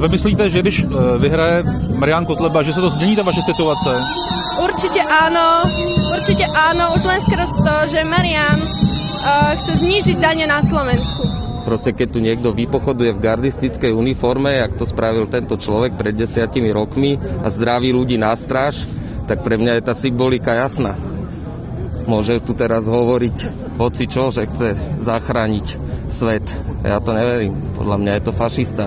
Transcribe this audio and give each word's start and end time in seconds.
vy 0.00 0.08
myslíte, 0.08 0.50
že 0.50 0.60
když 0.60 0.84
eh, 0.84 1.18
vyhraje 1.18 1.64
Marian 1.94 2.26
Kotleba, 2.26 2.62
že 2.62 2.72
se 2.72 2.80
to 2.80 2.88
změní 2.88 3.16
ta 3.16 3.22
vaše 3.22 3.42
situace? 3.42 3.90
Určite 4.60 5.00
áno, 5.00 5.64
určite 6.12 6.44
áno, 6.44 6.92
už 6.92 7.08
len 7.08 7.20
skoro 7.24 7.48
to, 7.48 7.76
že 7.88 8.04
Marian 8.04 8.60
uh, 8.60 9.56
chce 9.56 9.72
znížiť 9.88 10.16
dane 10.20 10.44
na 10.44 10.60
Slovensku. 10.60 11.24
Proste 11.64 11.96
keď 11.96 12.08
tu 12.12 12.20
niekto 12.20 12.52
vypochoduje 12.52 13.16
v 13.16 13.22
gardistickej 13.24 13.92
uniforme, 13.96 14.52
jak 14.52 14.76
to 14.76 14.84
spravil 14.84 15.32
tento 15.32 15.56
človek 15.56 15.96
pred 15.96 16.12
desiatimi 16.12 16.76
rokmi 16.76 17.16
a 17.16 17.48
zdraví 17.48 17.88
ľudí 17.92 18.20
na 18.20 18.36
stráž, 18.36 18.84
tak 19.24 19.40
pre 19.40 19.56
mňa 19.56 19.80
je 19.80 19.86
tá 19.86 19.94
symbolika 19.96 20.52
jasná. 20.52 21.00
Môže 22.04 22.42
tu 22.44 22.52
teraz 22.52 22.84
hovoriť 22.84 23.36
hoci 23.80 24.04
čo, 24.12 24.28
že 24.28 24.44
chce 24.44 24.76
zachrániť 25.00 25.66
svet. 26.20 26.44
Ja 26.84 27.00
to 27.00 27.16
neverím. 27.16 27.56
Podľa 27.80 27.96
mňa 27.96 28.12
je 28.18 28.22
to 28.28 28.32
fašista. 28.36 28.84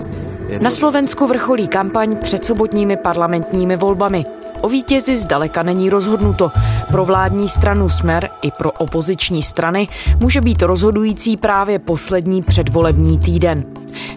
Na 0.60 0.72
Slovensku 0.72 1.28
vrcholí 1.28 1.68
kampaň 1.68 2.18
před 2.18 2.46
sobotními 2.46 2.98
parlamentními 2.98 3.76
volbami. 3.76 4.26
O 4.64 4.70
vítězi 4.70 5.18
zdaleka 5.18 5.64
není 5.64 5.90
rozhodnuto. 5.90 6.52
Pro 6.92 7.06
vládní 7.06 7.50
stranu 7.50 7.90
Smer 7.90 8.30
i 8.42 8.52
pro 8.52 8.72
opoziční 8.72 9.44
strany 9.44 9.88
může 10.20 10.42
být 10.42 10.62
rozhodující 10.62 11.38
právě 11.38 11.80
poslední 11.80 12.42
předvolební 12.42 13.20
týden. 13.20 13.66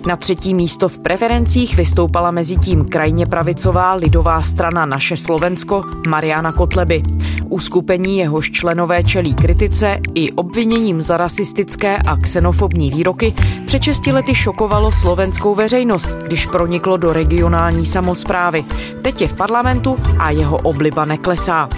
Na 0.07 0.17
třetí 0.17 0.55
místo 0.55 0.89
v 0.89 0.99
preferencích 0.99 1.77
vystoupala 1.77 2.31
mezi 2.31 2.57
tím 2.57 2.85
krajně 2.85 3.27
pravicová 3.27 3.95
lidová 3.95 4.43
strana 4.43 4.87
Naše 4.87 5.17
Slovensko 5.17 5.83
Mariana 6.09 6.53
Kotleby. 6.53 7.03
Uskupení 7.49 8.19
jehož 8.19 8.51
členové 8.51 9.03
čelí 9.05 9.35
kritice 9.35 10.01
i 10.15 10.33
obviněním 10.33 11.01
za 11.01 11.17
rasistické 11.17 11.99
a 11.99 12.17
xenofobní 12.17 12.91
výroky 12.91 13.35
před 13.67 13.83
6 13.83 14.07
lety 14.07 14.35
šokovalo 14.35 14.93
slovenskou 14.93 15.55
veřejnost, 15.55 16.09
když 16.09 16.47
proniklo 16.47 16.97
do 16.97 17.13
regionální 17.13 17.87
samozprávy. 17.87 18.65
Teď 19.03 19.21
je 19.21 19.29
v 19.29 19.35
parlamentu 19.35 19.97
a 20.19 20.31
jeho 20.37 20.59
obliba 20.59 21.05
neklesá. 21.05 21.69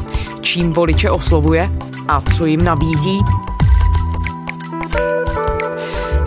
Čím 0.41 0.73
voliče 0.73 1.11
oslovuje 1.11 1.71
a 2.09 2.21
co 2.21 2.47
jim 2.47 2.65
nabízí? 2.65 3.19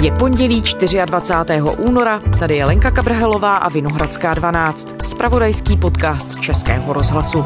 Je 0.02 0.12
pondělí 0.12 0.64
24. 1.06 1.62
února, 1.78 2.20
tady 2.40 2.56
je 2.56 2.66
Lenka 2.66 2.92
Kabrhelová 2.92 3.56
a 3.56 3.70
Vinohradská 3.70 4.34
12, 4.34 4.96
spravodajský 5.04 5.78
podcast 5.78 6.40
Českého 6.40 6.94
rozhlasu. 6.94 7.44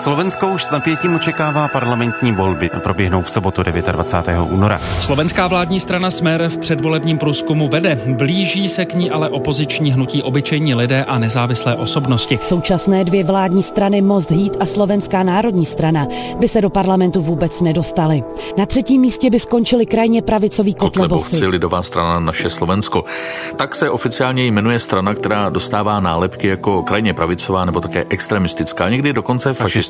Slovensko 0.00 0.48
už 0.48 0.64
s 0.64 0.70
napětím 0.70 1.14
očekává 1.14 1.68
parlamentní 1.68 2.32
volby. 2.32 2.70
Proběhnou 2.82 3.22
v 3.22 3.30
sobotu 3.30 3.62
29. 3.62 4.40
února. 4.50 4.80
Slovenská 5.00 5.46
vládní 5.46 5.80
strana 5.80 6.10
Smer 6.10 6.48
v 6.48 6.58
předvolebním 6.58 7.18
průzkumu 7.18 7.68
vede. 7.68 8.00
Blíží 8.06 8.68
se 8.68 8.84
k 8.84 8.94
ní 8.94 9.10
ale 9.10 9.28
opoziční 9.28 9.92
hnutí 9.92 10.22
obyčejní 10.22 10.74
lidé 10.74 11.04
a 11.04 11.18
nezávislé 11.18 11.76
osobnosti. 11.76 12.38
Současné 12.42 13.04
dvě 13.04 13.24
vládní 13.24 13.62
strany 13.62 14.02
Most 14.02 14.30
Heat 14.30 14.56
a 14.60 14.66
Slovenská 14.66 15.22
národní 15.22 15.66
strana 15.66 16.06
by 16.38 16.48
se 16.48 16.60
do 16.60 16.70
parlamentu 16.70 17.22
vůbec 17.22 17.60
nedostaly. 17.60 18.22
Na 18.58 18.66
třetím 18.66 19.00
místě 19.00 19.30
by 19.30 19.38
skončili 19.38 19.86
krajně 19.86 20.22
pravicoví 20.22 20.74
kotlebovci. 20.74 21.24
Kotlebovci, 21.24 21.46
lidová 21.46 21.82
strana 21.82 22.20
Naše 22.20 22.50
Slovensko. 22.50 23.04
Tak 23.56 23.74
se 23.74 23.90
oficiálně 23.90 24.46
jmenuje 24.46 24.78
strana, 24.78 25.14
která 25.14 25.48
dostává 25.48 26.00
nálepky 26.00 26.48
jako 26.48 26.82
krajně 26.82 27.14
pravicová 27.14 27.64
nebo 27.64 27.80
také 27.80 28.04
extremistická, 28.08 28.88
někdy 28.88 29.12
dokonce 29.12 29.52
fašistická. 29.52 29.89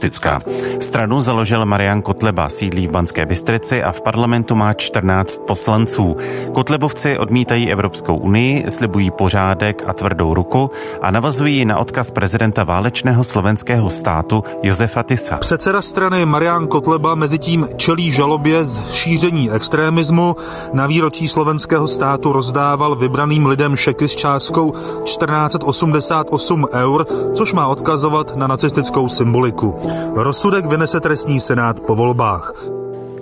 Stranu 0.80 1.20
založil 1.20 1.66
Marian 1.66 2.02
Kotleba, 2.02 2.48
sídlí 2.48 2.86
v 2.86 2.90
Banské 2.90 3.26
Bystrici 3.26 3.82
a 3.82 3.92
v 3.92 4.00
parlamentu 4.00 4.54
má 4.54 4.72
14 4.72 5.40
poslanců. 5.46 6.16
Kotlebovci 6.52 7.18
odmítají 7.18 7.72
Evropskou 7.72 8.16
unii, 8.16 8.64
slibují 8.68 9.10
pořádek 9.10 9.82
a 9.86 9.92
tvrdou 9.92 10.34
ruku 10.34 10.70
a 11.02 11.10
navazují 11.10 11.64
na 11.64 11.78
odkaz 11.78 12.10
prezidenta 12.10 12.64
válečného 12.64 13.24
slovenského 13.24 13.90
státu 13.90 14.44
Josefa 14.62 15.02
Tisa. 15.02 15.36
Předseda 15.36 15.82
strany 15.82 16.26
Marian 16.26 16.66
Kotleba 16.66 17.14
mezitím 17.14 17.68
čelí 17.76 18.12
žalobě 18.12 18.64
z 18.64 18.90
šíření 18.90 19.50
extrémismu. 19.50 20.36
Na 20.72 20.86
výročí 20.86 21.28
slovenského 21.28 21.88
státu 21.88 22.32
rozdával 22.32 22.96
vybraným 22.96 23.46
lidem 23.46 23.76
šeky 23.76 24.08
s 24.08 24.14
částkou 24.14 24.70
1488 25.04 26.66
eur, 26.72 27.06
což 27.34 27.52
má 27.52 27.66
odkazovat 27.66 28.36
na 28.36 28.46
nacistickou 28.46 29.08
symboliku. 29.08 29.89
Rozsudek 30.14 30.66
vynese 30.66 31.00
trestní 31.00 31.40
senát 31.40 31.80
po 31.80 31.94
volbách. 31.94 32.54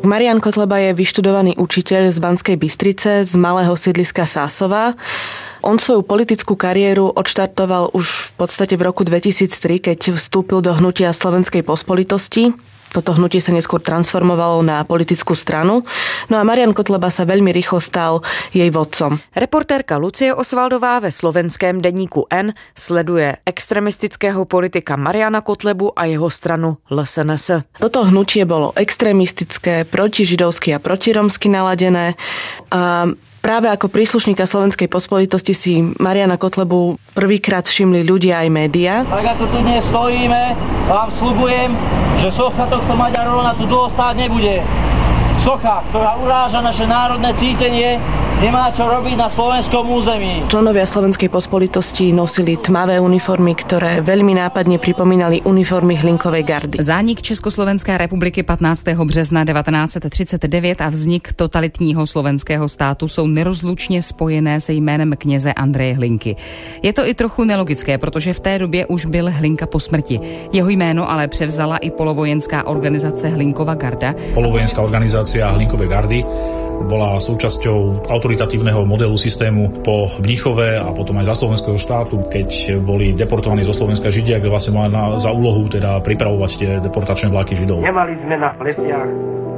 Marian 0.06 0.38
Kotleba 0.38 0.78
je 0.78 0.94
vyštudovaný 0.94 1.58
učiteľ 1.58 2.14
z 2.14 2.18
Banskej 2.22 2.56
Bystrice, 2.56 3.26
z 3.26 3.32
malého 3.34 3.74
sídliska 3.74 4.30
Sásova. 4.30 4.94
On 5.58 5.74
svoju 5.74 6.06
politickú 6.06 6.54
kariéru 6.54 7.10
odštartoval 7.10 7.90
už 7.90 8.30
v 8.30 8.32
podstate 8.38 8.78
v 8.78 8.86
roku 8.86 9.02
2003, 9.02 9.82
keď 9.90 9.98
vstúpil 10.14 10.62
do 10.62 10.70
hnutia 10.70 11.10
Slovenskej 11.10 11.66
pospolitosti. 11.66 12.54
Toto 12.88 13.12
hnutie 13.12 13.40
sa 13.44 13.52
neskôr 13.52 13.84
transformovalo 13.84 14.64
na 14.64 14.80
politickú 14.82 15.36
stranu. 15.36 15.84
No 16.32 16.40
a 16.40 16.42
Marian 16.44 16.72
Kotleba 16.72 17.12
sa 17.12 17.28
veľmi 17.28 17.52
rýchlo 17.52 17.78
stal 17.78 18.24
jej 18.50 18.68
vodcom. 18.72 19.20
Reportérka 19.36 20.00
Lucie 20.00 20.32
Osvaldová 20.32 20.98
ve 21.04 21.12
slovenském 21.12 21.84
deníku 21.84 22.24
N 22.32 22.56
sleduje 22.72 23.36
extremistického 23.44 24.44
politika 24.48 24.96
Mariana 24.96 25.44
Kotlebu 25.44 25.92
a 25.92 26.08
jeho 26.08 26.32
stranu 26.32 26.80
LSNS. 26.88 27.76
Toto 27.76 28.08
hnutie 28.08 28.48
bolo 28.48 28.72
extrémistické, 28.72 29.84
protižidovsky 29.84 30.72
a 30.72 30.80
protiromsky 30.80 31.52
naladené 31.52 32.16
a 32.72 33.06
Práve 33.38 33.70
ako 33.70 33.86
príslušníka 33.86 34.50
Slovenskej 34.50 34.90
pospolitosti 34.90 35.54
si 35.54 35.72
Mariana 36.02 36.34
Kotlebu 36.34 36.98
prvýkrát 37.14 37.62
všimli 37.62 38.02
ľudia 38.02 38.42
aj 38.42 38.48
médiá. 38.50 38.94
Tak 39.06 39.38
ako 39.38 39.44
tu 39.46 39.58
dnes 39.62 39.82
stojíme, 39.86 40.42
vám 40.90 41.08
slubujem, 41.22 41.70
že 42.18 42.28
socha 42.34 42.66
tohto 42.66 42.92
Maďarova 42.98 43.54
tu 43.54 43.64
dlho 43.70 43.86
stáť 43.94 44.14
nebude. 44.26 44.58
Socha, 45.38 45.86
ktorá 45.94 46.18
uráža 46.18 46.58
naše 46.58 46.82
národné 46.90 47.30
cítenie, 47.38 48.02
nemá 48.38 48.70
čo 48.70 48.86
robiť 48.86 49.18
na 49.18 49.26
slovenskom 49.26 49.82
území. 49.98 50.46
Členovia 50.46 50.86
Slovenskej 50.86 51.26
pospolitosti 51.26 52.14
nosili 52.14 52.54
tmavé 52.54 53.02
uniformy, 53.02 53.58
ktoré 53.58 53.98
veľmi 53.98 54.38
nápadne 54.38 54.78
pripomínali 54.78 55.42
uniformy 55.42 55.98
Hlinkovej 55.98 56.44
gardy. 56.46 56.76
Zánik 56.78 57.18
Československé 57.18 57.98
republiky 57.98 58.46
15. 58.46 58.94
března 58.94 59.42
1939 59.42 60.80
a 60.80 60.88
vznik 60.88 61.34
totalitního 61.34 62.06
slovenského 62.06 62.68
státu 62.68 63.08
jsou 63.08 63.26
nerozlučně 63.26 64.02
spojené 64.02 64.60
se 64.60 64.72
jménem 64.72 65.18
kněze 65.18 65.52
Andreje 65.52 65.94
Hlinky. 65.94 66.36
Je 66.82 66.92
to 66.92 67.06
i 67.06 67.14
trochu 67.14 67.44
nelogické, 67.44 67.98
protože 67.98 68.32
v 68.32 68.40
té 68.40 68.58
době 68.58 68.86
už 68.86 69.06
byl 69.06 69.30
Hlinka 69.30 69.66
po 69.66 69.80
smrti. 69.80 70.20
Jeho 70.52 70.68
jméno 70.68 71.10
ale 71.10 71.28
převzala 71.28 71.76
i 71.76 71.90
polovojenská 71.90 72.66
organizace 72.66 73.28
Hlinkova 73.28 73.74
garda. 73.74 74.14
Polovojenská 74.34 74.82
organizácia 74.82 75.50
Hlinkovej 75.50 75.88
gardy 75.88 76.24
bola 76.86 77.18
súčasťou 77.18 78.06
autoritatívneho 78.06 78.86
modelu 78.86 79.18
systému 79.18 79.82
po 79.82 80.06
Mníchove 80.22 80.78
a 80.78 80.92
potom 80.94 81.18
aj 81.18 81.34
za 81.34 81.34
slovenského 81.44 81.78
štátu, 81.80 82.22
keď 82.30 82.78
boli 82.80 83.16
deportovaní 83.16 83.66
zo 83.66 83.74
Slovenska 83.74 84.12
Židia, 84.12 84.38
kde 84.38 84.52
vlastne 84.52 84.76
mali 84.78 84.94
na, 84.94 85.18
za 85.18 85.34
úlohu 85.34 85.66
teda 85.66 85.98
pripravovať 86.04 86.50
tie 86.54 86.70
deportačné 86.84 87.28
vláky 87.34 87.58
Židov. 87.58 87.82
Nemali 87.82 88.14
sme 88.22 88.36
na 88.38 88.50
pleciach 88.54 89.10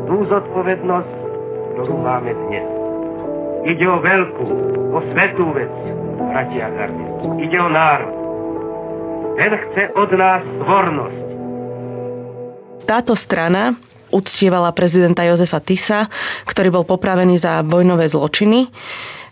tú 0.09 0.17
zodpovednosť, 0.27 1.13
ktorú 1.77 1.95
máme 2.01 2.31
dnes. 2.49 2.67
Ide 3.61 3.87
o 3.87 3.99
veľkú, 4.01 4.47
o 4.97 4.99
svetú 5.13 5.47
vec, 5.53 5.73
bratia 6.33 6.67
Gardi. 6.73 7.07
Ide 7.45 7.59
o 7.61 7.69
národ. 7.69 8.15
Ten 9.37 9.53
chce 9.53 9.83
od 9.95 10.11
nás 10.17 10.43
zvornosť. 10.65 11.21
Táto 12.89 13.15
strana 13.15 13.77
uctievala 14.11 14.71
prezidenta 14.77 15.25
Jozefa 15.25 15.59
Tisa, 15.59 16.07
ktorý 16.45 16.69
bol 16.71 16.85
popravený 16.85 17.41
za 17.41 17.65
vojnové 17.65 18.07
zločiny. 18.07 18.69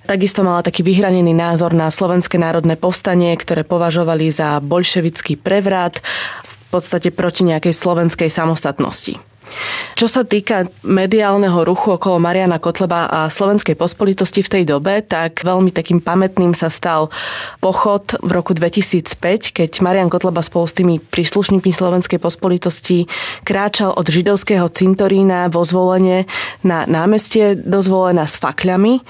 Takisto 0.08 0.40
mala 0.40 0.64
taký 0.64 0.80
vyhranený 0.80 1.36
názor 1.36 1.76
na 1.76 1.92
Slovenské 1.92 2.40
národné 2.40 2.80
povstanie, 2.80 3.36
ktoré 3.36 3.60
považovali 3.60 4.32
za 4.32 4.56
bolševický 4.64 5.36
prevrat 5.36 6.00
v 6.48 6.54
podstate 6.72 7.12
proti 7.12 7.44
nejakej 7.44 7.76
slovenskej 7.76 8.32
samostatnosti. 8.32 9.27
Čo 9.98 10.06
sa 10.06 10.22
týka 10.22 10.68
mediálneho 10.86 11.66
ruchu 11.66 11.98
okolo 11.98 12.22
Mariana 12.22 12.62
Kotleba 12.62 13.10
a 13.10 13.26
slovenskej 13.26 13.74
pospolitosti 13.74 14.46
v 14.46 14.52
tej 14.52 14.64
dobe, 14.68 15.02
tak 15.02 15.42
veľmi 15.42 15.74
takým 15.74 15.98
pamätným 15.98 16.54
sa 16.54 16.70
stal 16.70 17.10
pochod 17.58 18.14
v 18.22 18.30
roku 18.30 18.54
2005, 18.54 19.56
keď 19.56 19.70
Marian 19.82 20.06
Kotleba 20.06 20.38
spolu 20.44 20.70
s 20.70 20.76
tými 20.78 20.94
príslušníkmi 21.02 21.72
slovenskej 21.74 22.22
pospolitosti 22.22 23.10
kráčal 23.42 23.90
od 23.96 24.06
židovského 24.06 24.70
cintorína 24.70 25.50
vo 25.50 25.66
zvolenie 25.66 26.30
na 26.62 26.86
námestie 26.86 27.58
do 27.58 27.82
zvolená 27.82 28.30
s 28.30 28.38
fakľami 28.38 29.02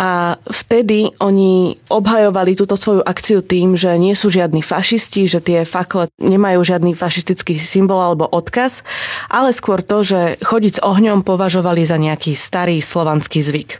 a 0.00 0.40
vtedy 0.48 1.12
oni 1.20 1.76
obhajovali 1.92 2.56
túto 2.56 2.80
svoju 2.80 3.04
akciu 3.04 3.44
tým, 3.44 3.76
že 3.76 3.92
nie 4.00 4.16
sú 4.16 4.32
žiadni 4.32 4.64
fašisti, 4.64 5.28
že 5.28 5.44
tie 5.44 5.68
fakle 5.68 6.08
nemajú 6.16 6.64
žiadny 6.64 6.96
fašistický 6.96 7.60
symbol 7.60 8.00
alebo 8.00 8.24
odkaz, 8.24 8.80
ale 9.28 9.52
skôr 9.52 9.84
to, 9.84 10.00
že 10.00 10.40
chodiť 10.40 10.80
s 10.80 10.84
ohňom 10.84 11.20
považovali 11.20 11.84
za 11.84 12.00
nejaký 12.00 12.32
starý 12.32 12.80
slovanský 12.80 13.44
zvyk. 13.44 13.76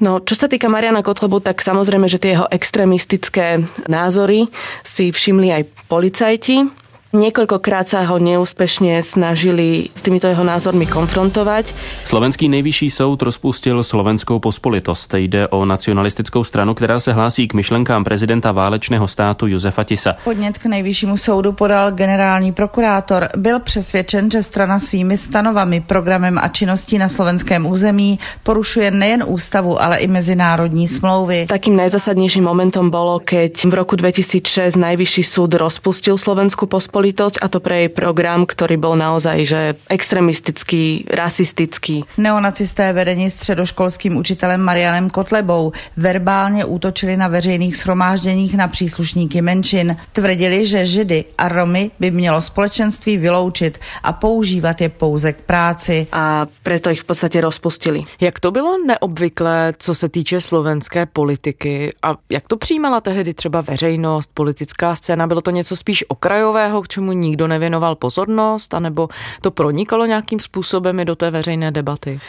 No, 0.00 0.24
čo 0.24 0.32
sa 0.32 0.48
týka 0.48 0.72
Mariana 0.72 1.04
Kotlebu, 1.04 1.44
tak 1.44 1.60
samozrejme, 1.60 2.08
že 2.08 2.16
tie 2.16 2.40
jeho 2.40 2.48
extrémistické 2.48 3.68
názory 3.84 4.48
si 4.80 5.12
všimli 5.12 5.52
aj 5.52 5.62
policajti. 5.92 6.64
Niekoľkokrát 7.10 7.90
sa 7.90 8.06
ho 8.06 8.22
neúspešne 8.22 9.02
snažili 9.02 9.90
s 9.98 9.98
týmito 9.98 10.30
jeho 10.30 10.46
názormi 10.46 10.86
konfrontovať. 10.86 11.74
Slovenský 12.06 12.46
nejvyšší 12.46 12.86
soud 12.86 13.18
rozpustil 13.18 13.82
slovenskou 13.82 14.38
pospolitost. 14.38 15.10
Jde 15.18 15.50
o 15.50 15.66
nacionalistickou 15.66 16.44
stranu, 16.46 16.74
která 16.74 17.00
se 17.02 17.12
hlásí 17.12 17.48
k 17.50 17.54
myšlenkám 17.58 18.04
prezidenta 18.06 18.52
válečného 18.54 19.08
státu 19.08 19.50
Josefa 19.50 19.84
Tisa. 19.84 20.14
Podnět 20.24 20.58
k 20.58 20.66
nejvyššímu 20.66 21.16
soudu 21.16 21.52
podal 21.52 21.90
generální 21.90 22.52
prokurátor. 22.52 23.28
Byl 23.36 23.58
přesvědčen, 23.60 24.30
že 24.30 24.42
strana 24.42 24.78
svými 24.78 25.18
stanovami, 25.18 25.80
programem 25.80 26.38
a 26.38 26.48
činností 26.48 26.98
na 26.98 27.08
slovenském 27.08 27.66
území 27.66 28.18
porušuje 28.42 28.90
nejen 28.90 29.24
ústavu, 29.26 29.82
ale 29.82 29.98
i 29.98 30.06
mezinárodní 30.06 30.88
smlouvy. 30.88 31.46
Takým 31.50 31.76
najzasadnejším 31.76 32.44
momentom 32.44 32.90
bolo, 32.90 33.18
keď 33.18 33.66
v 33.66 33.74
roku 33.74 33.98
2006 33.98 34.78
najvyšší 34.78 35.22
súd 35.26 35.58
rozpustil 35.58 36.14
slovenskú 36.14 36.70
pospolitosť 36.70 36.99
pospolitosť 37.00 37.40
a 37.40 37.48
to 37.48 37.64
pre 37.64 37.76
jej 37.80 37.88
program, 37.88 38.44
ktorý 38.44 38.76
bol 38.76 38.92
naozaj 38.92 39.38
že 39.48 39.60
extremistický, 39.88 41.08
rasistický. 41.08 42.04
Neonacisté 42.20 42.92
vedení 42.92 43.32
středoškolským 43.32 44.20
učitelem 44.20 44.60
Marianem 44.60 45.08
Kotlebou 45.08 45.72
verbálně 45.96 46.64
útočili 46.64 47.16
na 47.16 47.28
veřejných 47.28 47.76
shromážděních 47.76 48.56
na 48.56 48.68
příslušníky 48.68 49.40
menšin. 49.40 49.96
Tvrdili, 50.12 50.66
že 50.66 50.84
Židy 50.84 51.24
a 51.38 51.48
Romy 51.48 51.90
by 52.00 52.10
mělo 52.10 52.42
společenství 52.42 53.16
vyloučit 53.16 53.80
a 54.02 54.12
používat 54.12 54.80
je 54.80 54.88
pouze 54.88 55.32
k 55.32 55.40
práci. 55.40 56.06
A 56.12 56.46
preto 56.62 56.90
ich 56.90 57.00
v 57.00 57.08
podstate 57.08 57.40
rozpustili. 57.40 58.04
Jak 58.20 58.40
to 58.40 58.50
bylo 58.52 58.76
neobvyklé, 58.86 59.72
co 59.78 59.94
se 59.94 60.08
týče 60.08 60.40
slovenské 60.40 61.06
politiky 61.06 61.96
a 62.02 62.16
jak 62.28 62.44
to 62.44 62.56
přijímala 62.56 63.00
tehdy 63.00 63.34
třeba 63.34 63.60
veřejnost, 63.60 64.30
politická 64.34 64.94
scéna? 64.94 65.26
Bylo 65.26 65.40
to 65.40 65.50
něco 65.50 65.76
spíš 65.76 66.04
okrajového, 66.08 66.82
čemu 66.90 67.12
nikdo 67.12 67.46
nevěnoval 67.46 67.94
pozornost, 67.94 68.74
anebo 68.74 69.08
to 69.40 69.50
pronikalo 69.50 70.06
nějakým 70.06 70.40
způsobem 70.40 71.00
i 71.00 71.04
do 71.04 71.16
té 71.16 71.30
veřejné 71.30 71.70
debaty? 71.70 72.20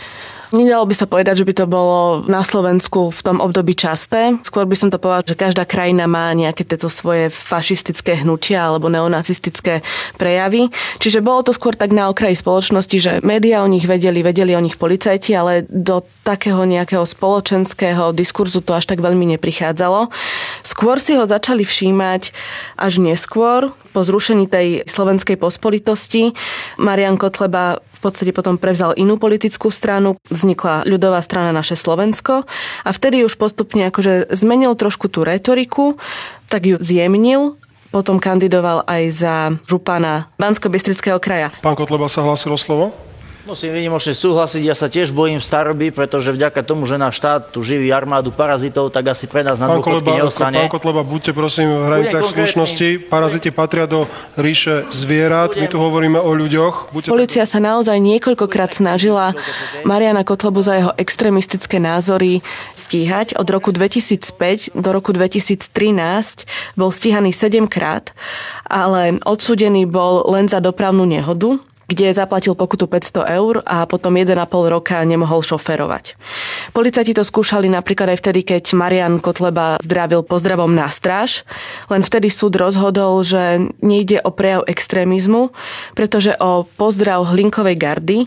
Nedalo 0.51 0.83
by 0.83 0.95
sa 0.95 1.07
povedať, 1.07 1.39
že 1.39 1.47
by 1.47 1.53
to 1.55 1.65
bolo 1.65 2.27
na 2.27 2.43
Slovensku 2.43 3.07
v 3.07 3.21
tom 3.23 3.39
období 3.39 3.71
časté. 3.71 4.35
Skôr 4.43 4.67
by 4.67 4.75
som 4.75 4.91
to 4.91 4.99
povedal, 4.99 5.23
že 5.23 5.39
každá 5.39 5.63
krajina 5.63 6.11
má 6.11 6.27
nejaké 6.35 6.67
tieto 6.67 6.91
svoje 6.91 7.31
fašistické 7.31 8.19
hnutia 8.19 8.67
alebo 8.67 8.91
neonacistické 8.91 9.79
prejavy. 10.19 10.67
Čiže 10.99 11.23
bolo 11.23 11.47
to 11.47 11.55
skôr 11.55 11.71
tak 11.71 11.95
na 11.95 12.11
okraji 12.11 12.35
spoločnosti, 12.35 12.97
že 12.99 13.11
médiá 13.23 13.63
o 13.63 13.71
nich 13.71 13.87
vedeli, 13.87 14.19
vedeli 14.19 14.51
o 14.51 14.59
nich 14.59 14.75
policajti, 14.75 15.31
ale 15.39 15.63
do 15.71 16.03
takého 16.27 16.67
nejakého 16.67 17.07
spoločenského 17.07 18.11
diskurzu 18.11 18.59
to 18.59 18.75
až 18.75 18.91
tak 18.91 18.99
veľmi 18.99 19.31
neprichádzalo. 19.39 20.11
Skôr 20.67 20.99
si 20.99 21.15
ho 21.15 21.23
začali 21.23 21.63
všímať 21.63 22.35
až 22.75 22.99
neskôr, 22.99 23.71
po 23.91 24.01
zrušení 24.07 24.47
tej 24.47 24.87
slovenskej 24.87 25.35
pospolitosti. 25.35 26.31
Marian 26.79 27.19
Kotleba 27.19 27.83
podstate 28.03 28.33
potom 28.33 28.57
prevzal 28.57 28.97
inú 28.97 29.21
politickú 29.21 29.69
stranu, 29.69 30.17
vznikla 30.27 30.89
ľudová 30.89 31.21
strana 31.21 31.53
Naše 31.53 31.77
Slovensko 31.77 32.43
a 32.81 32.89
vtedy 32.89 33.21
už 33.21 33.37
postupne 33.37 33.87
akože 33.87 34.33
zmenil 34.33 34.73
trošku 34.73 35.07
tú 35.07 35.21
retoriku, 35.21 36.01
tak 36.49 36.65
ju 36.65 36.77
zjemnil 36.81 37.61
potom 37.91 38.23
kandidoval 38.23 38.87
aj 38.87 39.03
za 39.11 39.35
župana 39.67 40.31
Bansko-Bystrického 40.39 41.19
kraja. 41.19 41.51
Pán 41.59 41.75
Kotleba 41.75 42.07
sa 42.07 42.23
hlásil 42.23 42.55
o 42.55 42.57
slovo? 42.57 42.95
Musím 43.41 43.73
vynimočne 43.73 44.13
súhlasiť, 44.13 44.61
ja 44.61 44.77
sa 44.77 44.85
tiež 44.85 45.17
bojím 45.17 45.41
staroby, 45.41 45.89
pretože 45.89 46.29
vďaka 46.29 46.61
tomu, 46.61 46.85
že 46.85 47.01
náš 47.01 47.17
štát 47.17 47.49
tu 47.49 47.65
živí 47.65 47.89
armádu 47.89 48.29
parazitov, 48.29 48.93
tak 48.93 49.17
asi 49.17 49.25
pre 49.25 49.41
nás 49.41 49.57
na 49.57 49.65
pán 49.65 49.81
dôchodky 49.81 50.13
Koleba, 50.13 50.17
neostane. 50.21 50.61
Pán 50.61 50.69
Kotleba, 50.69 51.01
buďte 51.01 51.33
prosím 51.33 51.73
v 51.73 51.81
hraniciach 51.89 52.29
slušnosti. 52.29 53.09
Paraziti 53.09 53.49
patria 53.49 53.89
do 53.89 54.05
ríše 54.37 54.85
zvierat, 54.93 55.57
my 55.57 55.65
tu 55.65 55.81
hovoríme 55.81 56.21
o 56.21 56.29
ľuďoch. 56.37 56.93
Buďte 56.93 57.09
Polícia 57.09 57.49
sa 57.49 57.57
naozaj 57.57 57.97
niekoľkokrát 57.97 58.77
snažila 58.77 59.33
Mariana 59.89 60.21
Kotlebu 60.21 60.61
za 60.61 60.77
jeho 60.77 60.91
extrémistické 61.01 61.81
názory 61.81 62.45
stíhať. 62.77 63.33
Od 63.41 63.49
roku 63.49 63.73
2005 63.73 64.77
do 64.77 64.89
roku 64.93 65.17
2013 65.17 65.65
bol 66.77 66.93
stíhaný 66.93 67.33
7 67.33 67.65
krát, 67.65 68.13
ale 68.69 69.17
odsudený 69.25 69.89
bol 69.89 70.29
len 70.29 70.45
za 70.45 70.61
dopravnú 70.61 71.09
nehodu 71.09 71.57
kde 71.91 72.15
zaplatil 72.15 72.55
pokutu 72.55 72.87
500 72.87 73.27
eur 73.35 73.59
a 73.67 73.83
potom 73.83 74.15
1,5 74.15 74.39
roka 74.71 75.03
nemohol 75.03 75.43
šoferovať. 75.43 76.15
Policajti 76.71 77.11
to 77.11 77.27
skúšali 77.27 77.67
napríklad 77.67 78.15
aj 78.15 78.23
vtedy, 78.23 78.47
keď 78.47 78.63
Marian 78.71 79.19
Kotleba 79.19 79.75
zdravil 79.83 80.23
pozdravom 80.23 80.71
na 80.71 80.87
stráž, 80.87 81.43
len 81.91 81.99
vtedy 81.99 82.31
súd 82.31 82.55
rozhodol, 82.55 83.19
že 83.27 83.67
nejde 83.83 84.23
o 84.23 84.31
prejav 84.31 84.63
extrémizmu, 84.71 85.51
pretože 85.91 86.31
o 86.39 86.63
pozdrav 86.63 87.27
hlinkovej 87.35 87.75
gardy 87.75 88.17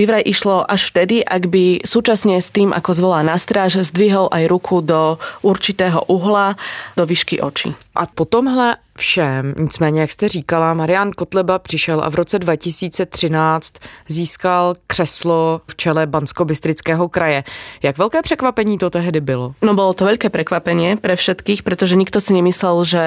vyvraj 0.00 0.24
išlo 0.24 0.64
až 0.64 0.88
vtedy, 0.88 1.20
ak 1.20 1.52
by 1.52 1.84
súčasne 1.84 2.40
s 2.40 2.48
tým, 2.48 2.72
ako 2.72 2.96
zvolá 2.96 3.20
na 3.20 3.36
stráž, 3.36 3.84
zdvihol 3.84 4.32
aj 4.32 4.48
ruku 4.48 4.80
do 4.80 5.20
určitého 5.44 6.08
uhla, 6.08 6.56
do 6.96 7.04
výšky 7.04 7.44
očí. 7.44 7.76
A 7.92 8.08
po 8.08 8.24
tomhle 8.24 8.80
všem. 9.00 9.54
Nicméně, 9.58 10.00
jak 10.00 10.10
jste 10.10 10.28
říkala, 10.28 10.74
Marian 10.74 11.10
Kotleba 11.16 11.58
přišel 11.58 12.00
a 12.04 12.08
v 12.10 12.14
roce 12.14 12.38
2013 12.38 13.74
získal 14.08 14.74
křeslo 14.86 15.60
v 15.66 15.76
čele 15.76 16.06
Bansko-Bystrického 16.06 17.08
kraje. 17.08 17.44
Jak 17.82 17.98
velké 17.98 18.22
překvapení 18.22 18.78
to 18.78 18.90
tehdy 18.90 19.20
bylo? 19.20 19.54
No 19.64 19.72
bolo 19.72 19.96
to 19.96 20.04
veľké 20.04 20.28
prekvapenie 20.28 21.00
pre 21.00 21.16
všetkých, 21.16 21.64
pretože 21.64 21.96
nikto 21.96 22.20
si 22.20 22.36
nemyslel, 22.36 22.76
že 22.84 23.04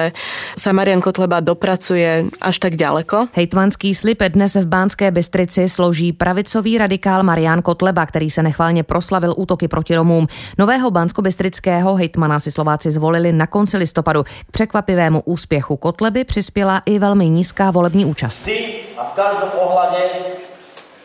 sa 0.58 0.74
Marian 0.74 0.98
Kotleba 0.98 1.38
dopracuje 1.38 2.26
až 2.42 2.56
tak 2.58 2.74
ďaleko. 2.74 3.30
Hejtmanský 3.30 3.94
slib 3.94 4.18
dnes 4.18 4.58
v 4.58 4.66
Bánské 4.66 5.10
Bystrici 5.14 5.68
složí 5.70 6.10
pravicový 6.12 6.78
radikál 6.78 7.22
Marian 7.22 7.62
Kotleba, 7.62 8.06
který 8.06 8.30
se 8.30 8.42
nechválně 8.42 8.82
proslavil 8.82 9.34
útoky 9.36 9.68
proti 9.68 9.94
Romům. 9.94 10.26
Nového 10.58 10.90
bansko-bystrického 10.90 11.94
hejtmana 11.94 12.40
si 12.40 12.50
Slováci 12.50 12.90
zvolili 12.90 13.32
na 13.32 13.46
konci 13.46 13.76
listopadu. 13.76 14.22
K 14.22 14.50
překvapivému 14.50 15.22
úspěchu 15.24 15.76
Kotleby 15.84 16.24
přispěla 16.24 16.82
i 16.86 16.98
velmi 16.98 17.28
nízká 17.28 17.70
volební 17.70 18.04
účast. 18.04 18.40
Vždy 18.40 18.74
a 18.96 19.04
v 19.04 19.12
každom 19.20 19.52
ohľade 19.52 20.00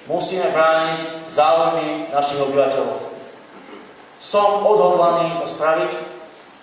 musíme 0.07 0.55
brániť 0.55 0.99
záujmy 1.27 2.07
našich 2.15 2.39
obyvateľov. 2.47 2.95
Som 4.23 4.63
odhodlaný 4.63 5.35
to 5.43 5.51
spraviť 5.51 5.91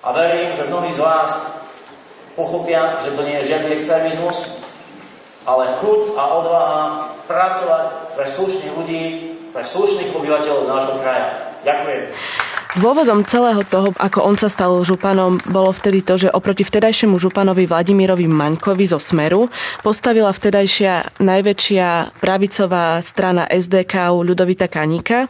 a 0.00 0.16
verím, 0.16 0.48
že 0.48 0.64
mnohí 0.64 0.96
z 0.96 1.04
vás 1.04 1.60
pochopia, 2.32 3.04
že 3.04 3.12
to 3.12 3.20
nie 3.20 3.36
je 3.44 3.52
žiadny 3.52 3.76
extrémizmus, 3.76 4.64
ale 5.44 5.76
chuť 5.76 6.16
a 6.16 6.22
odvaha 6.40 6.82
pracovať 7.28 8.16
pre 8.16 8.26
slušných 8.32 8.72
ľudí, 8.80 9.04
pre 9.52 9.60
slušných 9.60 10.16
obyvateľov 10.16 10.64
nášho 10.64 10.96
kraja. 11.04 11.52
Ďakujem. 11.68 12.04
Dôvodom 12.76 13.24
celého 13.24 13.64
toho, 13.64 13.96
ako 13.96 14.20
on 14.20 14.36
sa 14.36 14.52
stal 14.52 14.76
županom, 14.84 15.40
bolo 15.48 15.72
vtedy 15.72 16.04
to, 16.04 16.20
že 16.20 16.28
oproti 16.28 16.60
vtedajšiemu 16.60 17.16
županovi 17.16 17.64
Vladimirovi 17.64 18.28
Maňkovi 18.28 18.84
zo 18.84 19.00
Smeru 19.00 19.48
postavila 19.80 20.28
vtedajšia 20.28 21.16
najväčšia 21.16 22.20
pravicová 22.20 23.00
strana 23.00 23.48
SDK 23.48 24.12
Ľudovita 24.20 24.68
Kaníka. 24.68 25.24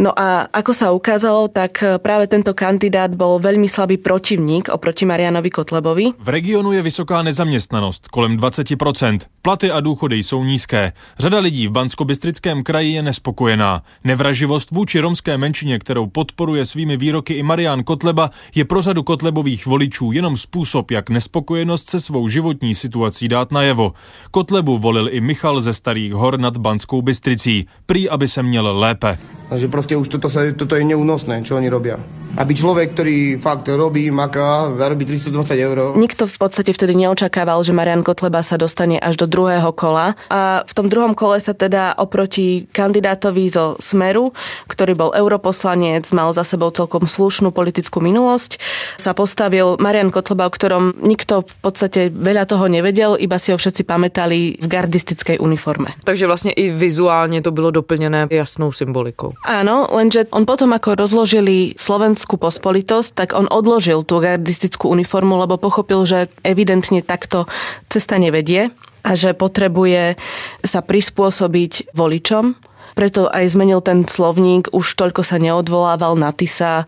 No 0.00 0.16
a 0.16 0.48
ako 0.48 0.72
sa 0.72 0.96
ukázalo, 0.96 1.52
tak 1.52 1.84
práve 2.00 2.24
tento 2.24 2.56
kandidát 2.56 3.12
bol 3.12 3.36
veľmi 3.36 3.68
slabý 3.68 4.00
protivník 4.00 4.72
oproti 4.72 5.04
Marianovi 5.04 5.52
Kotlebovi. 5.52 6.16
V 6.16 6.28
regionu 6.28 6.72
je 6.72 6.82
vysoká 6.82 7.22
nezaměstnanost, 7.22 8.08
kolem 8.08 8.40
20%. 8.40 9.20
Platy 9.42 9.70
a 9.70 9.80
důchody 9.80 10.16
jsou 10.16 10.44
nízké. 10.44 10.92
Řada 11.18 11.38
lidí 11.38 11.68
v 11.68 11.70
Bansko-Bystrickém 11.70 12.62
kraji 12.62 12.92
je 12.92 13.02
nespokojená. 13.02 13.82
Nevraživost 14.04 14.70
vůči 14.70 15.00
romské 15.00 15.38
menšině, 15.38 15.78
kterou 15.78 16.06
podporuje 16.06 16.64
svými 16.64 16.96
výroky 16.96 17.34
i 17.34 17.42
Marian 17.42 17.84
Kotleba, 17.84 18.30
je 18.54 18.64
pro 18.64 18.82
řadu 18.82 19.02
Kotlebových 19.02 19.66
voličů 19.66 20.12
jenom 20.12 20.36
způsob, 20.36 20.90
jak 20.90 21.10
nespokojenost 21.10 21.90
se 21.90 22.00
svou 22.00 22.28
životní 22.28 22.74
situací 22.74 23.28
dát 23.28 23.52
najevo. 23.52 23.92
Kotlebu 24.30 24.78
volil 24.78 25.08
i 25.12 25.20
Michal 25.20 25.60
ze 25.60 25.74
Starých 25.74 26.12
hor 26.12 26.40
nad 26.40 26.56
Banskou 26.56 27.02
Bystricí. 27.02 27.66
Prý, 27.86 28.08
aby 28.08 28.28
se 28.28 28.42
měl 28.42 28.78
lépe. 28.78 29.18
Takže 29.50 29.66
proste 29.66 29.98
už 29.98 30.06
toto, 30.06 30.30
sa, 30.30 30.46
toto 30.54 30.78
je 30.78 30.86
neúnosné, 30.86 31.42
čo 31.42 31.58
oni 31.58 31.66
robia. 31.66 31.98
Aby 32.38 32.52
človek, 32.54 32.94
ktorý 32.94 33.18
fakt 33.42 33.66
robí, 33.68 34.10
maká, 34.10 34.72
zarobí 34.78 35.06
320 35.06 35.54
eur. 35.58 35.76
Nikto 35.98 36.30
v 36.30 36.38
podstate 36.38 36.70
vtedy 36.70 36.94
neočakával, 36.94 37.60
že 37.66 37.74
Marian 37.74 38.06
Kotleba 38.06 38.40
sa 38.46 38.58
dostane 38.58 38.98
až 38.98 39.18
do 39.18 39.26
druhého 39.26 39.70
kola. 39.74 40.14
A 40.30 40.62
v 40.66 40.72
tom 40.74 40.86
druhom 40.86 41.14
kole 41.14 41.42
sa 41.42 41.52
teda 41.54 41.98
oproti 41.98 42.70
kandidátovi 42.70 43.44
zo 43.50 43.74
Smeru, 43.82 44.32
ktorý 44.70 44.92
bol 44.96 45.10
europoslanec, 45.12 46.06
mal 46.16 46.30
za 46.32 46.46
sebou 46.46 46.72
celkom 46.72 47.04
slušnú 47.04 47.50
politickú 47.52 48.00
minulosť, 48.00 48.56
sa 48.96 49.12
postavil 49.12 49.76
Marian 49.82 50.14
Kotleba, 50.14 50.46
o 50.46 50.54
ktorom 50.54 50.96
nikto 51.02 51.44
v 51.44 51.56
podstate 51.60 52.00
veľa 52.08 52.46
toho 52.46 52.70
nevedel, 52.70 53.18
iba 53.20 53.36
si 53.36 53.52
ho 53.52 53.58
všetci 53.58 53.82
pamätali 53.84 54.56
v 54.56 54.66
gardistickej 54.66 55.42
uniforme. 55.42 55.92
Takže 56.06 56.24
vlastne 56.30 56.52
i 56.54 56.70
vizuálne 56.70 57.42
to 57.42 57.52
bylo 57.52 57.74
doplnené 57.74 58.30
jasnou 58.32 58.72
symbolikou. 58.72 59.34
Áno, 59.44 59.90
lenže 59.90 60.30
on 60.30 60.46
potom, 60.46 60.72
ako 60.72 60.94
rozložili 60.94 61.74
Slovensko 61.76 62.19
slovenskú 62.20 62.36
pospolitosť, 62.36 63.16
tak 63.16 63.28
on 63.32 63.48
odložil 63.48 64.04
tú 64.04 64.20
gardistickú 64.20 64.92
uniformu, 64.92 65.40
lebo 65.40 65.56
pochopil, 65.56 66.04
že 66.04 66.28
evidentne 66.44 67.00
takto 67.00 67.48
cesta 67.88 68.20
nevedie 68.20 68.76
a 69.00 69.16
že 69.16 69.32
potrebuje 69.32 70.20
sa 70.60 70.84
prispôsobiť 70.84 71.96
voličom, 71.96 72.60
preto 72.92 73.24
aj 73.32 73.56
zmenil 73.56 73.80
ten 73.80 74.04
slovník, 74.04 74.68
už 74.68 74.84
toľko 75.00 75.24
sa 75.24 75.40
neodvolával 75.40 76.12
na 76.20 76.28
TISA, 76.36 76.84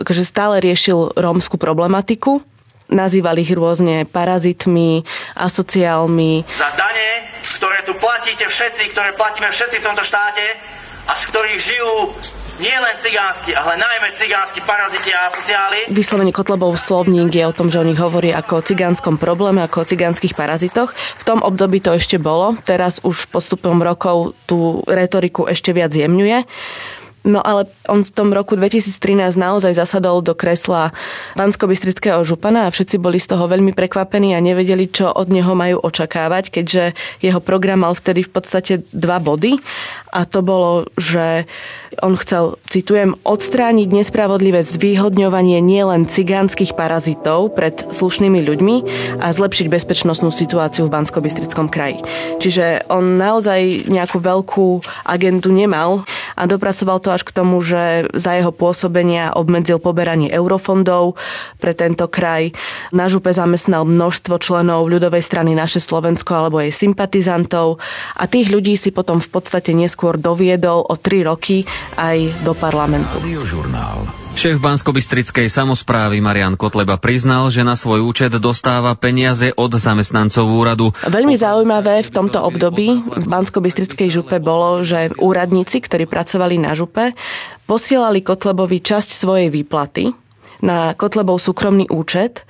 že 0.00 0.24
stále 0.24 0.64
riešil 0.64 1.12
rómsku 1.12 1.60
problematiku, 1.60 2.40
nazýval 2.88 3.36
ich 3.36 3.52
rôzne 3.52 4.08
parazitmi, 4.08 5.04
asociálmi. 5.36 6.48
Za 6.56 6.72
dane, 6.72 7.28
ktoré 7.60 7.84
tu 7.84 7.92
platíte 8.00 8.48
všetci, 8.48 8.96
ktoré 8.96 9.12
platíme 9.12 9.52
všetci 9.52 9.84
v 9.84 9.86
tomto 9.92 10.08
štáte 10.08 10.56
a 11.04 11.12
z 11.12 11.22
ktorých 11.28 11.60
žijú 11.60 11.92
nie 12.60 12.76
len 12.76 12.96
cigánsky, 13.00 13.56
ale 13.56 13.80
najmä 13.80 14.12
cigánsky 14.14 14.60
paraziti 14.68 15.10
a 15.16 15.32
asociáli. 15.32 15.88
Vyslovene 15.88 16.30
Kotlebov 16.30 16.76
slovník 16.76 17.32
je 17.32 17.48
o 17.48 17.56
tom, 17.56 17.72
že 17.72 17.80
o 17.80 17.88
nich 17.88 17.96
hovorí 17.96 18.36
ako 18.36 18.60
o 18.60 18.62
cigánskom 18.62 19.16
probléme, 19.16 19.64
ako 19.64 19.82
o 19.82 19.88
cigánskych 19.88 20.36
parazitoch. 20.36 20.92
V 20.92 21.24
tom 21.24 21.40
období 21.40 21.80
to 21.80 21.96
ešte 21.96 22.20
bolo, 22.20 22.54
teraz 22.60 23.00
už 23.00 23.32
postupom 23.32 23.80
rokov 23.80 24.36
tú 24.44 24.84
retoriku 24.84 25.48
ešte 25.48 25.72
viac 25.72 25.96
jemňuje. 25.96 26.44
No 27.20 27.44
ale 27.44 27.68
on 27.84 28.00
v 28.00 28.12
tom 28.12 28.32
roku 28.32 28.56
2013 28.56 29.36
naozaj 29.36 29.76
zasadol 29.76 30.24
do 30.24 30.32
kresla 30.32 30.96
bansko 31.36 31.68
župana 32.24 32.64
a 32.66 32.72
všetci 32.72 32.96
boli 32.96 33.20
z 33.20 33.28
toho 33.36 33.44
veľmi 33.44 33.76
prekvapení 33.76 34.32
a 34.32 34.40
nevedeli, 34.40 34.88
čo 34.88 35.12
od 35.12 35.28
neho 35.28 35.52
majú 35.52 35.84
očakávať, 35.84 36.48
keďže 36.48 36.96
jeho 37.20 37.40
program 37.44 37.84
mal 37.84 37.92
vtedy 37.92 38.24
v 38.24 38.32
podstate 38.32 38.72
dva 38.96 39.20
body 39.20 39.60
a 40.10 40.26
to 40.26 40.42
bolo, 40.42 40.90
že 40.98 41.46
on 42.02 42.18
chcel, 42.18 42.58
citujem, 42.66 43.18
odstrániť 43.22 43.88
nespravodlivé 43.90 44.62
zvýhodňovanie 44.62 45.58
nielen 45.62 46.06
cigánskych 46.06 46.74
parazitov 46.74 47.54
pred 47.54 47.74
slušnými 47.90 48.42
ľuďmi 48.42 48.76
a 49.22 49.26
zlepšiť 49.30 49.66
bezpečnostnú 49.70 50.30
situáciu 50.34 50.86
v 50.86 50.94
bansko 50.94 51.22
kraji. 51.70 52.02
Čiže 52.42 52.90
on 52.90 53.18
naozaj 53.18 53.90
nejakú 53.90 54.18
veľkú 54.22 54.82
agendu 55.06 55.50
nemal 55.54 56.06
a 56.34 56.46
dopracoval 56.46 57.02
to 57.02 57.09
až 57.10 57.26
k 57.26 57.34
tomu, 57.34 57.60
že 57.60 58.08
za 58.14 58.38
jeho 58.38 58.54
pôsobenia 58.54 59.34
obmedzil 59.34 59.82
poberanie 59.82 60.30
eurofondov 60.30 61.18
pre 61.58 61.74
tento 61.74 62.06
kraj. 62.06 62.54
Na 62.94 63.10
župe 63.10 63.34
zamestnal 63.34 63.84
množstvo 63.84 64.38
členov 64.38 64.86
ľudovej 64.86 65.22
strany 65.22 65.52
Naše 65.52 65.82
Slovensko 65.82 66.32
alebo 66.34 66.62
jej 66.62 66.72
sympatizantov 66.72 67.82
a 68.14 68.24
tých 68.30 68.48
ľudí 68.48 68.78
si 68.78 68.94
potom 68.94 69.18
v 69.18 69.28
podstate 69.28 69.74
neskôr 69.74 70.16
doviedol 70.16 70.86
o 70.86 70.94
tri 70.94 71.26
roky 71.26 71.66
aj 71.98 72.46
do 72.46 72.54
parlamentu. 72.54 73.18
Šéf 74.30 74.62
Banskobystrickej 74.62 75.50
samozprávy 75.50 76.22
Marian 76.22 76.54
Kotleba 76.54 76.96
priznal, 76.96 77.50
že 77.50 77.66
na 77.66 77.74
svoj 77.74 78.06
účet 78.06 78.30
dostáva 78.38 78.94
peniaze 78.94 79.50
od 79.52 79.74
zamestnancov 79.74 80.46
úradu. 80.46 80.94
Veľmi 81.04 81.34
zaujímavé 81.34 82.06
v 82.06 82.10
tomto 82.14 82.40
období 82.40 83.04
v 83.04 83.26
Banskobystrickej 83.26 84.08
župe 84.08 84.38
bolo, 84.38 84.80
že 84.86 85.12
úradníci, 85.18 85.82
ktorí 85.82 86.06
pracovali 86.06 86.56
na 86.62 86.78
župe, 86.78 87.12
posielali 87.66 88.22
Kotlebovi 88.22 88.78
časť 88.78 89.10
svojej 89.12 89.48
výplaty 89.50 90.14
na 90.64 90.92
Kotlebov 90.94 91.40
súkromný 91.40 91.88
účet 91.88 92.44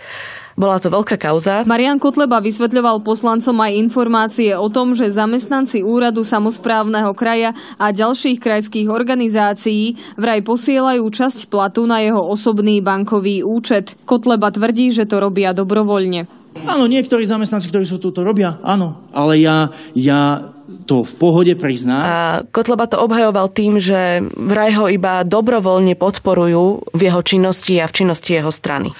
bola 0.60 0.76
to 0.76 0.92
veľká 0.92 1.16
kauza. 1.16 1.64
Marian 1.64 1.96
Kotleba 1.96 2.44
vysvetľoval 2.44 3.00
poslancom 3.00 3.56
aj 3.64 3.72
informácie 3.80 4.52
o 4.52 4.68
tom, 4.68 4.92
že 4.92 5.08
zamestnanci 5.08 5.80
úradu 5.80 6.20
samozprávneho 6.20 7.16
kraja 7.16 7.56
a 7.80 7.88
ďalších 7.88 8.36
krajských 8.36 8.92
organizácií 8.92 9.96
vraj 10.20 10.44
posielajú 10.44 11.08
časť 11.08 11.48
platu 11.48 11.88
na 11.88 12.04
jeho 12.04 12.20
osobný 12.20 12.84
bankový 12.84 13.40
účet. 13.40 13.96
Kotleba 14.04 14.52
tvrdí, 14.52 14.92
že 14.92 15.08
to 15.08 15.16
robia 15.24 15.56
dobrovoľne. 15.56 16.28
Áno, 16.66 16.90
niektorí 16.90 17.24
zamestnanci, 17.24 17.70
ktorí 17.70 17.86
sú 17.86 18.02
tu, 18.02 18.10
to 18.10 18.26
robia, 18.26 18.58
áno. 18.66 19.06
Ale 19.14 19.38
ja, 19.38 19.70
ja 19.94 20.50
to 20.84 21.06
v 21.06 21.12
pohode 21.14 21.54
prizná. 21.54 21.98
A 22.02 22.16
Kotleba 22.42 22.90
to 22.90 22.98
obhajoval 22.98 23.50
tým, 23.54 23.78
že 23.78 24.22
vraj 24.34 24.74
ho 24.74 24.90
iba 24.90 25.22
dobrovoľne 25.22 25.94
podporujú 25.94 26.90
v 26.90 27.00
jeho 27.00 27.22
činnosti 27.22 27.78
a 27.78 27.86
v 27.86 27.94
činnosti 27.94 28.34
jeho 28.34 28.50
strany. 28.50 28.90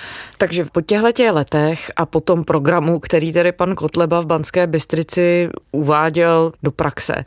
Takže 0.41 0.65
po 0.73 0.81
těchto 0.81 1.33
letech 1.33 1.93
a 1.97 2.07
po 2.07 2.21
tom 2.21 2.45
programu, 2.45 2.99
který 2.99 3.33
tedy 3.33 3.53
pan 3.53 3.75
Kotleba 3.75 4.21
v 4.21 4.27
Banské 4.27 4.67
Bystrici 4.67 5.49
uváděl 5.73 6.53
do 6.63 6.71
praxe, 6.71 7.25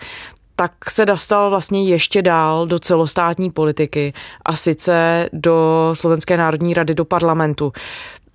tak 0.55 0.71
se 0.89 1.05
dostal 1.05 1.49
vlastně 1.49 1.83
ještě 1.83 2.21
dál 2.21 2.67
do 2.67 2.79
celostátní 2.79 3.51
politiky 3.51 4.13
a 4.45 4.55
sice 4.55 5.29
do 5.33 5.89
Slovenské 5.93 6.37
národní 6.37 6.73
rady, 6.73 6.95
do 6.95 7.05
parlamentu. 7.05 7.73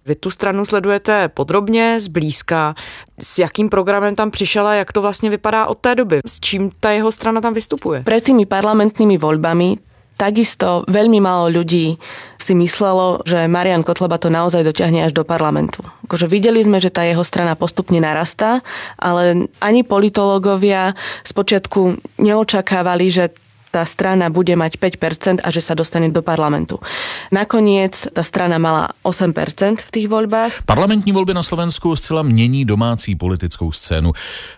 Vy 0.07 0.15
tu 0.15 0.31
stranu 0.31 0.65
sledujete 0.65 1.29
podrobně, 1.29 2.01
zblízka. 2.01 2.75
S 3.21 3.39
jakým 3.39 3.69
programem 3.69 4.15
tam 4.15 4.31
přišel 4.31 4.67
a 4.67 4.75
jak 4.75 4.93
to 4.93 5.03
vlastně 5.03 5.31
vypadá 5.31 5.67
od 5.67 5.79
té 5.79 5.95
doby? 5.95 6.21
S 6.27 6.41
čím 6.41 6.71
ta 6.81 6.91
jeho 6.91 7.13
strana 7.13 7.41
tam 7.41 7.55
vystupuje? 7.55 8.03
Pred 8.03 8.25
tými 8.25 8.47
parlamentnými 8.47 9.19
voľbami 9.19 9.88
Takisto 10.19 10.83
veľmi 10.91 11.23
málo 11.23 11.47
ľudí 11.63 11.95
si 12.43 12.53
myslelo, 12.59 13.23
že 13.23 13.47
Marian 13.47 13.87
Kotleba 13.87 14.19
to 14.19 14.35
naozaj 14.35 14.67
dotiahne 14.67 15.07
až 15.07 15.15
do 15.15 15.23
parlamentu. 15.23 15.79
Akože 16.11 16.27
videli 16.27 16.59
sme, 16.59 16.83
že 16.83 16.91
tá 16.91 17.07
jeho 17.07 17.23
strana 17.23 17.55
postupne 17.55 18.03
narastá, 18.03 18.67
ale 18.99 19.47
ani 19.63 19.87
politológovia 19.87 20.99
spočiatku 21.23 22.03
neočakávali, 22.19 23.07
že 23.15 23.31
tá 23.71 23.85
strana 23.85 24.33
bude 24.33 24.57
mať 24.57 24.81
5% 24.81 25.45
a 25.45 25.49
že 25.53 25.61
sa 25.61 25.75
dostane 25.77 26.09
do 26.09 26.23
parlamentu. 26.25 26.81
Nakoniec 27.33 28.09
tá 28.13 28.23
strana 28.25 28.59
mala 28.59 28.93
8% 29.05 29.81
v 29.85 29.91
tých 29.91 30.07
voľbách. 30.09 30.65
Parlamentní 30.67 31.13
volby 31.13 31.35
na 31.35 31.43
Slovensku 31.43 31.97
zcela 31.97 32.23
mění 32.23 32.65
domácí 32.65 33.15
politickou 33.15 33.73
scénu. 33.73 34.13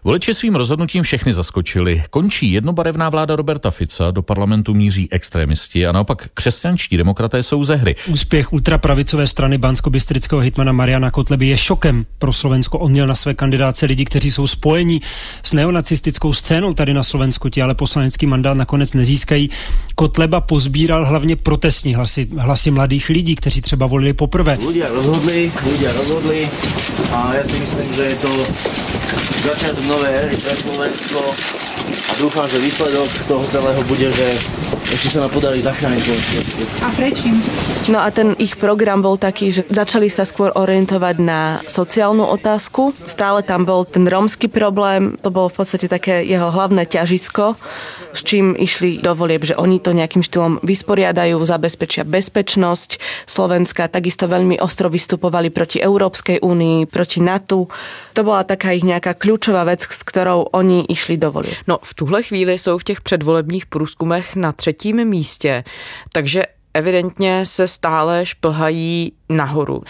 Voliči 0.04 0.34
svým 0.34 0.56
rozhodnutím 0.56 1.02
všechny 1.02 1.32
zaskočili. 1.32 2.02
Končí 2.10 2.52
jednobarevná 2.52 3.08
vláda 3.08 3.36
Roberta 3.36 3.70
Fica, 3.70 4.10
do 4.10 4.22
parlamentu 4.22 4.74
míří 4.74 5.08
extrémisti 5.12 5.86
a 5.86 5.92
naopak 5.92 6.28
křesťanští 6.34 6.96
demokraté 6.96 7.42
jsou 7.42 7.64
ze 7.64 7.76
hry. 7.76 7.96
Úspěch 8.08 8.52
ultrapravicové 8.52 9.26
strany 9.26 9.58
bansko-bystrického 9.58 10.40
hitmana 10.40 10.72
Mariana 10.72 11.10
Kotleby 11.10 11.46
je 11.46 11.56
šokem 11.56 12.06
pro 12.18 12.32
Slovensko. 12.32 12.78
On 12.78 12.92
měl 12.92 13.06
na 13.06 13.14
své 13.14 13.34
kandidáce 13.34 13.86
lidi, 13.86 14.04
kteří 14.04 14.30
jsou 14.30 14.46
spojení 14.46 15.02
s 15.42 15.52
neonacistickou 15.52 16.32
scénou 16.32 16.74
tady 16.74 16.94
na 16.94 17.02
Slovensku. 17.02 17.48
Ti 17.48 17.62
ale 17.62 17.74
poslanecký 17.74 18.26
mandát 18.26 18.56
nakonec 18.56 18.92
nezískají. 19.00 19.50
Kotleba 19.94 20.40
pozbíral 20.40 21.06
hlavně 21.06 21.36
protestní 21.36 21.94
hlasy, 21.94 22.28
hlasy 22.36 22.70
mladých 22.70 23.08
lidí, 23.08 23.36
kteří 23.36 23.60
třeba 23.60 23.86
volili 23.86 24.12
poprvé. 24.12 24.56
Ľudia 24.60 24.88
rozhodli, 24.92 25.52
ľudia 25.52 25.90
rozhodli 25.92 26.48
a 27.12 27.36
ja 27.36 27.44
si 27.44 27.56
myslím, 27.60 27.88
že 27.96 28.04
je 28.12 28.16
to 28.20 28.32
začiatok 29.44 29.84
nové 29.88 30.08
éry 30.08 30.36
pre 30.36 30.54
Slovensko 30.56 31.20
a 32.10 32.12
dúfam, 32.18 32.46
že 32.50 32.58
výsledok 32.58 33.06
toho 33.30 33.44
celého 33.46 33.82
bude, 33.86 34.10
že 34.10 34.26
ešte 34.90 35.14
sa 35.14 35.18
nám 35.22 35.30
podarí 35.30 35.62
zachrániť 35.62 36.04
A 36.82 36.90
prečím? 36.98 37.38
No 37.86 38.02
a 38.02 38.10
ten 38.10 38.34
ich 38.42 38.58
program 38.58 38.98
bol 38.98 39.14
taký, 39.14 39.54
že 39.54 39.62
začali 39.70 40.10
sa 40.10 40.26
skôr 40.26 40.50
orientovať 40.50 41.16
na 41.22 41.62
sociálnu 41.70 42.26
otázku. 42.26 42.90
Stále 43.06 43.46
tam 43.46 43.62
bol 43.62 43.86
ten 43.86 44.02
rómsky 44.10 44.50
problém, 44.50 45.14
to 45.22 45.30
bolo 45.30 45.46
v 45.46 45.62
podstate 45.62 45.86
také 45.86 46.26
jeho 46.26 46.50
hlavné 46.50 46.90
ťažisko, 46.90 47.54
s 48.10 48.20
čím 48.26 48.58
išli 48.58 48.98
do 48.98 49.14
volieb, 49.14 49.46
že 49.46 49.54
oni 49.54 49.78
to 49.78 49.94
nejakým 49.94 50.26
štýlom 50.26 50.58
vysporiadajú, 50.66 51.38
zabezpečia 51.38 52.02
bezpečnosť 52.02 52.98
Slovenska, 53.30 53.86
takisto 53.86 54.26
veľmi 54.26 54.58
ostro 54.58 54.90
vystupovali 54.90 55.54
proti 55.54 55.78
Európskej 55.78 56.42
únii, 56.42 56.90
proti 56.90 57.22
NATO. 57.22 57.70
To 58.18 58.20
bola 58.26 58.42
taká 58.42 58.74
ich 58.74 58.82
nejaká 58.82 59.14
kľúčová 59.14 59.62
vec, 59.62 59.86
s 59.86 60.02
ktorou 60.02 60.50
oni 60.50 60.90
išli 60.90 61.14
do 61.14 61.30
volieb. 61.30 61.54
No 61.70 61.78
v 61.78 61.92
tuhle 62.00 62.22
chvíli 62.22 62.58
jsou 62.58 62.78
v 62.78 62.84
těch 62.84 63.00
předvolebních 63.00 63.66
průzkumech 63.66 64.36
na 64.36 64.52
třetím 64.52 65.04
místě, 65.04 65.64
takže 66.12 66.42
evidentně 66.74 67.46
se 67.46 67.68
stále 67.68 68.26
šplhají 68.26 69.12
nahoru. 69.28 69.82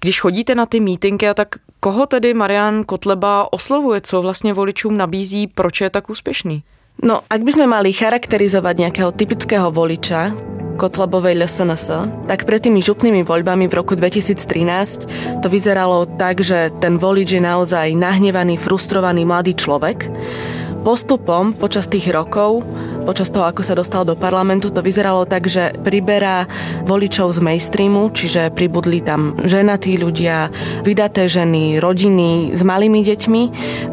Když 0.00 0.20
chodíte 0.20 0.54
na 0.54 0.66
ty 0.66 0.80
mítinky, 0.80 1.26
tak 1.34 1.48
koho 1.80 2.06
tedy 2.06 2.34
Marian 2.34 2.84
Kotleba 2.84 3.52
oslovuje, 3.52 4.00
co 4.00 4.22
vlastně 4.22 4.54
voličům 4.54 4.96
nabízí, 4.96 5.46
proč 5.46 5.80
je 5.80 5.90
tak 5.90 6.10
úspěšný? 6.10 6.62
No, 7.02 7.20
ak 7.28 7.44
by 7.44 7.52
sme 7.52 7.66
mali 7.68 7.92
charakterizovať 7.92 8.88
nejakého 8.88 9.12
typického 9.12 9.68
voliča, 9.68 10.32
Kotlebovej 10.76 11.40
LSNS, 11.40 11.88
tak 12.28 12.44
pred 12.44 12.60
tými 12.60 12.84
župnými 12.84 13.24
voľbami 13.24 13.64
v 13.68 13.76
roku 13.76 13.96
2013 13.96 15.40
to 15.40 15.48
vyzeralo 15.48 16.04
tak, 16.20 16.44
že 16.44 16.68
ten 16.84 17.00
volič 17.00 17.36
je 17.36 17.40
naozaj 17.40 17.96
nahnevaný, 17.96 18.60
frustrovaný 18.60 19.24
mladý 19.24 19.56
človek, 19.56 20.08
postupom 20.84 21.56
počas 21.56 21.88
tých 21.88 22.10
rokov, 22.12 22.66
počas 23.06 23.30
toho, 23.30 23.46
ako 23.46 23.62
sa 23.62 23.78
dostal 23.78 24.02
do 24.02 24.18
parlamentu, 24.18 24.68
to 24.68 24.82
vyzeralo 24.82 25.24
tak, 25.24 25.46
že 25.46 25.78
priberá 25.80 26.50
voličov 26.84 27.30
z 27.32 27.38
mainstreamu, 27.40 28.10
čiže 28.10 28.50
pribudli 28.52 29.00
tam 29.00 29.38
ženatí 29.40 29.94
ľudia, 29.96 30.50
vydaté 30.82 31.30
ženy, 31.30 31.78
rodiny 31.78 32.52
s 32.52 32.60
malými 32.66 33.00
deťmi. 33.06 33.42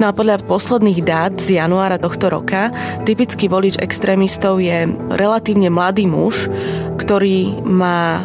No 0.01 0.09
a 0.09 0.15
podľa 0.15 0.43
posledných 0.43 0.99
dát 1.05 1.33
z 1.37 1.61
januára 1.61 2.01
tohto 2.01 2.33
roka 2.33 2.73
typický 3.05 3.45
volič 3.47 3.77
extrémistov 3.77 4.59
je 4.59 4.89
relatívne 5.13 5.69
mladý 5.69 6.09
muž, 6.09 6.49
ktorý 6.97 7.61
má 7.63 8.21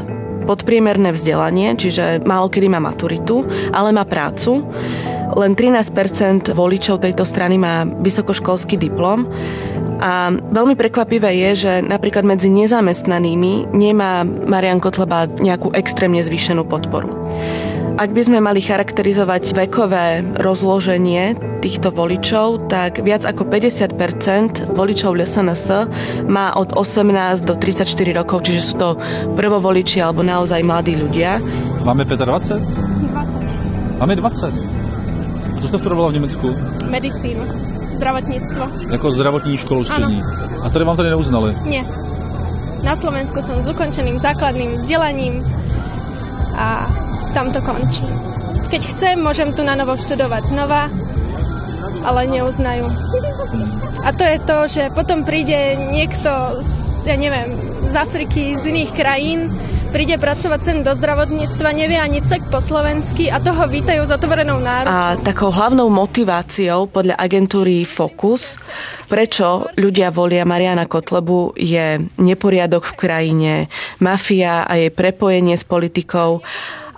podpriemerné 0.48 1.12
vzdelanie, 1.12 1.76
čiže 1.76 2.24
málo 2.24 2.48
kedy 2.48 2.72
má 2.72 2.80
maturitu, 2.80 3.44
ale 3.76 3.92
má 3.92 4.08
prácu 4.08 4.64
len 5.36 5.52
13% 5.52 6.56
voličov 6.56 7.04
tejto 7.04 7.28
strany 7.28 7.60
má 7.60 7.84
vysokoškolský 7.84 8.80
diplom. 8.80 9.28
A 9.98 10.30
veľmi 10.32 10.78
prekvapivé 10.78 11.34
je, 11.50 11.50
že 11.68 11.72
napríklad 11.82 12.22
medzi 12.22 12.48
nezamestnanými 12.48 13.74
nemá 13.74 14.22
Marian 14.24 14.78
Kotleba 14.78 15.26
nejakú 15.26 15.74
extrémne 15.74 16.22
zvýšenú 16.22 16.64
podporu. 16.64 17.10
Ak 17.98 18.14
by 18.14 18.22
sme 18.30 18.38
mali 18.38 18.62
charakterizovať 18.62 19.58
vekové 19.58 20.22
rozloženie 20.38 21.34
týchto 21.58 21.90
voličov, 21.90 22.70
tak 22.70 23.02
viac 23.02 23.26
ako 23.26 23.42
50% 23.50 24.70
voličov 24.70 25.18
LSNS 25.18 25.66
má 26.30 26.54
od 26.54 26.78
18 26.78 27.42
do 27.42 27.58
34 27.58 27.90
rokov, 28.14 28.46
čiže 28.46 28.60
sú 28.62 28.74
to 28.78 28.88
prvovoliči 29.34 29.98
alebo 29.98 30.22
naozaj 30.22 30.62
mladí 30.62 30.94
ľudia. 30.94 31.42
Máme 31.82 32.06
25? 32.06 33.98
20. 33.98 33.98
Máme 33.98 34.14
20. 34.14 35.58
A 35.58 35.58
co 35.58 35.66
jste 35.66 35.78
studovala 35.78 36.14
v 36.14 36.22
Německu? 36.22 36.54
Medicínu. 36.86 37.42
Zdravotníctvo. 37.98 38.62
Jako 38.94 39.12
zdravotní 39.12 39.58
školu 39.58 39.80
učení. 39.80 40.22
A 40.62 40.70
tady 40.70 40.84
vám 40.84 40.96
tady 40.96 41.08
neuznali? 41.08 41.50
Nie. 41.66 41.82
Na 42.78 42.94
Slovensku 42.94 43.42
som 43.42 43.58
s 43.58 43.66
ukončeným 43.66 44.22
základným 44.22 44.78
vzdelaním 44.78 45.42
a 46.54 46.86
tam 47.38 47.54
to 47.54 47.62
končí. 47.62 48.02
Keď 48.66 48.82
chcem, 48.98 49.16
môžem 49.22 49.54
tu 49.54 49.62
na 49.62 49.78
novo 49.78 49.94
študovať 49.94 50.50
znova, 50.50 50.90
ale 52.02 52.26
neuznajú. 52.26 52.82
A 54.02 54.10
to 54.10 54.26
je 54.26 54.38
to, 54.42 54.58
že 54.66 54.82
potom 54.90 55.22
príde 55.22 55.78
niekto 55.94 56.58
z, 56.58 57.06
ja 57.06 57.14
neviem, 57.14 57.54
z 57.86 57.94
Afriky, 57.94 58.58
z 58.58 58.74
iných 58.74 58.90
krajín, 58.90 59.54
príde 59.94 60.18
pracovať 60.18 60.60
sem 60.66 60.78
do 60.82 60.90
zdravotníctva, 60.98 61.78
nevie 61.78 61.94
ani 61.94 62.26
cek 62.26 62.50
po 62.50 62.58
slovensky 62.58 63.30
a 63.30 63.38
toho 63.38 63.70
vítajú 63.70 64.02
s 64.02 64.10
otvorenou 64.10 64.58
náručou. 64.58 64.90
A 64.90 65.14
takou 65.22 65.54
hlavnou 65.54 65.86
motiváciou 65.94 66.90
podľa 66.90 67.22
agentúry 67.22 67.86
Focus, 67.86 68.58
prečo 69.06 69.70
ľudia 69.78 70.10
volia 70.10 70.42
Mariana 70.42 70.90
Kotlebu, 70.90 71.54
je 71.54 72.02
neporiadok 72.18 72.82
v 72.82 72.98
krajine, 72.98 73.52
mafia 74.02 74.66
a 74.66 74.74
jej 74.74 74.90
prepojenie 74.90 75.54
s 75.54 75.62
politikou 75.62 76.42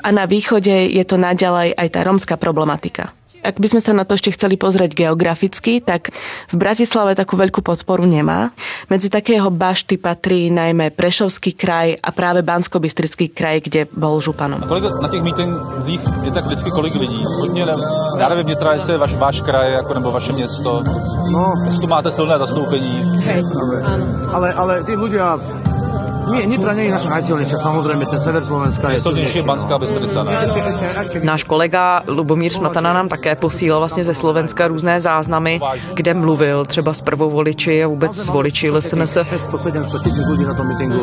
a 0.00 0.08
na 0.12 0.24
východe 0.24 0.72
je 0.90 1.04
to 1.04 1.20
naďalej 1.20 1.76
aj 1.76 1.88
tá 1.92 2.00
rómska 2.04 2.34
problematika. 2.40 3.12
Ak 3.40 3.56
by 3.56 3.72
sme 3.72 3.80
sa 3.80 3.96
na 3.96 4.04
to 4.04 4.20
ešte 4.20 4.36
chceli 4.36 4.60
pozrieť 4.60 4.92
geograficky, 4.92 5.80
tak 5.80 6.12
v 6.52 6.56
Bratislave 6.60 7.16
takú 7.16 7.40
veľkú 7.40 7.64
podporu 7.64 8.04
nemá. 8.04 8.52
Medzi 8.92 9.08
takého 9.08 9.48
bašty 9.48 9.96
patrí 9.96 10.52
najmä 10.52 10.92
Prešovský 10.92 11.56
kraj 11.56 11.96
a 12.04 12.12
práve 12.12 12.44
bansko 12.44 12.76
kraj, 13.32 13.64
kde 13.64 13.88
bol 13.96 14.20
županom. 14.20 14.60
A 14.60 14.68
kolik 14.68 14.92
na 15.00 15.08
těch 15.08 15.24
mítincích 15.24 16.00
je 16.24 16.30
tak 16.30 16.44
vždycky 16.46 16.68
kolik 16.70 16.94
lidí? 16.94 17.24
Hodně, 17.24 17.64
já 18.18 18.28
nevím, 18.28 18.48
jestli 18.48 18.92
je 18.92 18.98
vaš, 18.98 19.14
váš 19.14 19.40
kraj 19.40 19.72
jako, 19.72 19.94
nebo 19.94 20.12
vaše 20.12 20.32
město. 20.32 20.84
No. 21.32 21.54
Jestli 21.64 21.80
tu 21.80 21.86
máte 21.86 22.10
silné 22.10 22.38
zastoupení. 22.38 22.92
Hej. 23.24 23.44
Ale, 24.32 24.52
ale 24.52 24.84
tí 24.84 24.92
ľudia 24.94 25.40
nie, 26.28 26.46
Nitra 26.46 26.72
nie 26.74 26.84
je 26.84 26.92
naša 26.92 27.10
najsilnejšia, 27.10 27.58
samozrejme, 27.58 28.04
ten 28.06 28.20
sever 28.20 28.44
Slovenska 28.44 28.90
je 28.90 29.00
silnější 29.00 29.42
Banská 29.42 29.78
Bystrica. 29.78 30.26
Náš 31.22 31.42
kolega 31.44 32.02
Lubomír 32.08 32.52
Smatana 32.52 32.92
nám 32.92 33.08
také 33.08 33.34
posílal 33.34 33.80
vlastně 33.80 34.04
ze 34.04 34.14
Slovenska 34.14 34.68
různé 34.68 35.00
záznamy, 35.00 35.60
kde 35.94 36.14
mluvil 36.14 36.64
třeba 36.64 36.94
s 36.94 37.00
prvou 37.00 37.30
voliči 37.30 37.84
a 37.84 37.88
vůbec 37.88 38.16
s 38.16 38.28
voliči 38.28 38.70
LSNS. 38.70 39.16
600-700 39.16 40.02
tisíc 40.02 40.26
ľudí 40.26 40.44
na 40.44 40.54
tom 40.54 40.68
mítingu. 40.68 41.00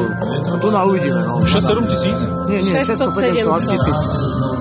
No, 0.47 0.59
tu 0.59 0.71
na 0.71 0.83
uvidíme. 0.83 1.23
No. 1.23 1.45
6-7 1.45 1.87
tisíc? 1.87 2.19
Nie, 2.47 2.61
nie, 2.61 2.83
600-700 2.85 3.53
až 3.55 3.65
tisíc. 3.65 3.99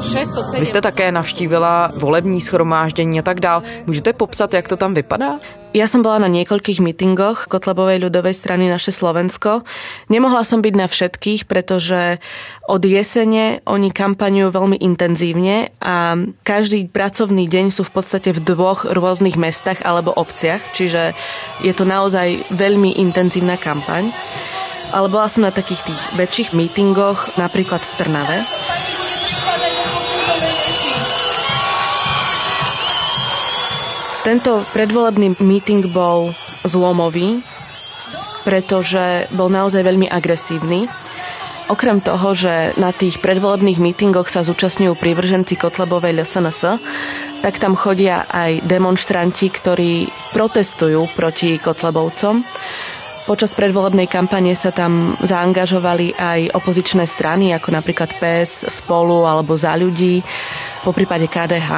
607. 0.03 0.61
Vy 0.61 0.67
jste 0.67 0.81
také 0.81 1.12
navštívila 1.12 1.93
volební 1.99 2.41
schromáždění 2.41 3.19
a 3.19 3.23
tak 3.23 3.41
dál. 3.41 3.62
Můžete 3.87 4.12
popsat, 4.12 4.55
jak 4.55 4.68
to 4.68 4.77
tam 4.77 4.94
vypadá? 4.94 5.38
Ja 5.77 5.85
som 5.85 6.01
bola 6.01 6.25
na 6.25 6.33
niekoľkých 6.33 6.81
mítingoch 6.81 7.53
Kotlebovej 7.53 8.01
ľudovej 8.09 8.33
strany 8.33 8.64
Naše 8.64 8.97
Slovensko. 8.97 9.61
Nemohla 10.09 10.40
som 10.40 10.64
byť 10.64 10.73
na 10.73 10.88
všetkých, 10.88 11.44
pretože 11.44 12.16
od 12.64 12.81
jesene 12.81 13.61
oni 13.68 13.92
kampaňujú 13.92 14.57
veľmi 14.57 14.81
intenzívne 14.81 15.77
a 15.85 16.16
každý 16.49 16.88
pracovný 16.88 17.44
deň 17.44 17.77
sú 17.77 17.85
v 17.85 17.92
podstate 17.92 18.33
v 18.33 18.40
dvoch 18.40 18.88
rôznych 18.88 19.37
mestách 19.37 19.85
alebo 19.85 20.16
obciach, 20.16 20.64
čiže 20.73 21.12
je 21.61 21.73
to 21.77 21.85
naozaj 21.85 22.40
veľmi 22.57 22.97
intenzívna 22.97 23.61
kampaň. 23.61 24.09
Ale 24.97 25.12
bola 25.12 25.29
som 25.29 25.44
na 25.44 25.53
takých 25.53 25.92
tých 25.92 26.01
väčších 26.16 26.51
mítingoch, 26.57 27.37
napríklad 27.37 27.85
v 27.85 27.92
Trnave. 28.01 28.38
Tento 34.27 34.59
predvolebný 34.75 35.39
meeting 35.39 35.87
bol 35.87 36.35
zlomový, 36.67 37.47
pretože 38.43 39.31
bol 39.31 39.47
naozaj 39.47 39.87
veľmi 39.87 40.11
agresívny. 40.11 40.91
Okrem 41.71 42.03
toho, 42.03 42.35
že 42.35 42.75
na 42.75 42.91
tých 42.91 43.23
predvolebných 43.23 43.79
mítingoch 43.79 44.27
sa 44.27 44.43
zúčastňujú 44.43 44.99
prívrženci 44.99 45.55
Kotlebovej 45.55 46.19
LSNS, 46.19 46.83
tak 47.39 47.62
tam 47.62 47.79
chodia 47.79 48.27
aj 48.27 48.67
demonstranti, 48.67 49.47
ktorí 49.47 50.11
protestujú 50.35 51.07
proti 51.15 51.62
Kotlebovcom. 51.62 52.43
Počas 53.31 53.55
predvolebnej 53.55 54.11
kampane 54.11 54.59
sa 54.59 54.75
tam 54.75 55.15
zaangažovali 55.23 56.19
aj 56.19 56.51
opozičné 56.51 57.07
strany, 57.07 57.55
ako 57.55 57.71
napríklad 57.71 58.11
PS, 58.19 58.75
Spolu 58.75 59.23
alebo 59.23 59.55
Za 59.55 59.79
ľudí, 59.79 60.19
po 60.83 60.91
prípade 60.91 61.31
KDH, 61.31 61.71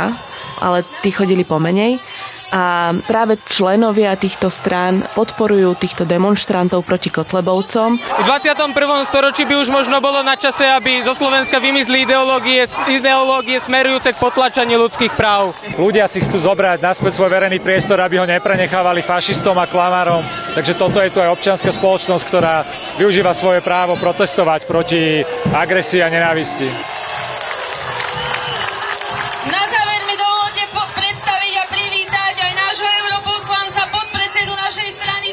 ale 0.64 0.80
tí 1.04 1.12
chodili 1.12 1.44
pomenej 1.44 2.00
a 2.48 2.96
práve 3.04 3.36
členovia 3.44 4.16
týchto 4.16 4.48
strán 4.48 5.04
podporujú 5.12 5.76
týchto 5.76 6.08
demonstrantov 6.08 6.84
proti 6.84 7.12
Kotlebovcom. 7.12 8.00
V 8.00 8.24
21. 8.24 8.72
storočí 9.04 9.44
by 9.44 9.54
už 9.60 9.68
možno 9.68 10.00
bolo 10.00 10.24
na 10.24 10.34
čase, 10.34 10.64
aby 10.64 11.04
zo 11.04 11.12
Slovenska 11.12 11.60
vymyslí 11.60 12.08
ideológie, 12.08 12.64
ideológie 12.88 13.60
smerujúce 13.60 14.16
k 14.16 14.22
potlačaniu 14.22 14.80
ľudských 14.80 15.12
práv. 15.12 15.52
Ľudia 15.76 16.08
si 16.08 16.24
chcú 16.24 16.40
zobrať 16.40 16.80
naspäť 16.80 17.20
svoj 17.20 17.30
verejný 17.32 17.60
priestor, 17.60 18.00
aby 18.00 18.16
ho 18.16 18.26
neprenechávali 18.26 19.04
fašistom 19.04 19.56
a 19.60 19.68
klamárom. 19.68 20.24
Takže 20.56 20.74
toto 20.74 21.04
je 21.04 21.12
tu 21.12 21.20
aj 21.20 21.32
občianská 21.36 21.68
spoločnosť, 21.68 22.24
ktorá 22.24 22.64
využíva 22.96 23.36
svoje 23.36 23.60
právo 23.60 24.00
protestovať 24.00 24.64
proti 24.64 25.20
agresii 25.52 26.00
a 26.00 26.08
nenávisti. 26.08 26.97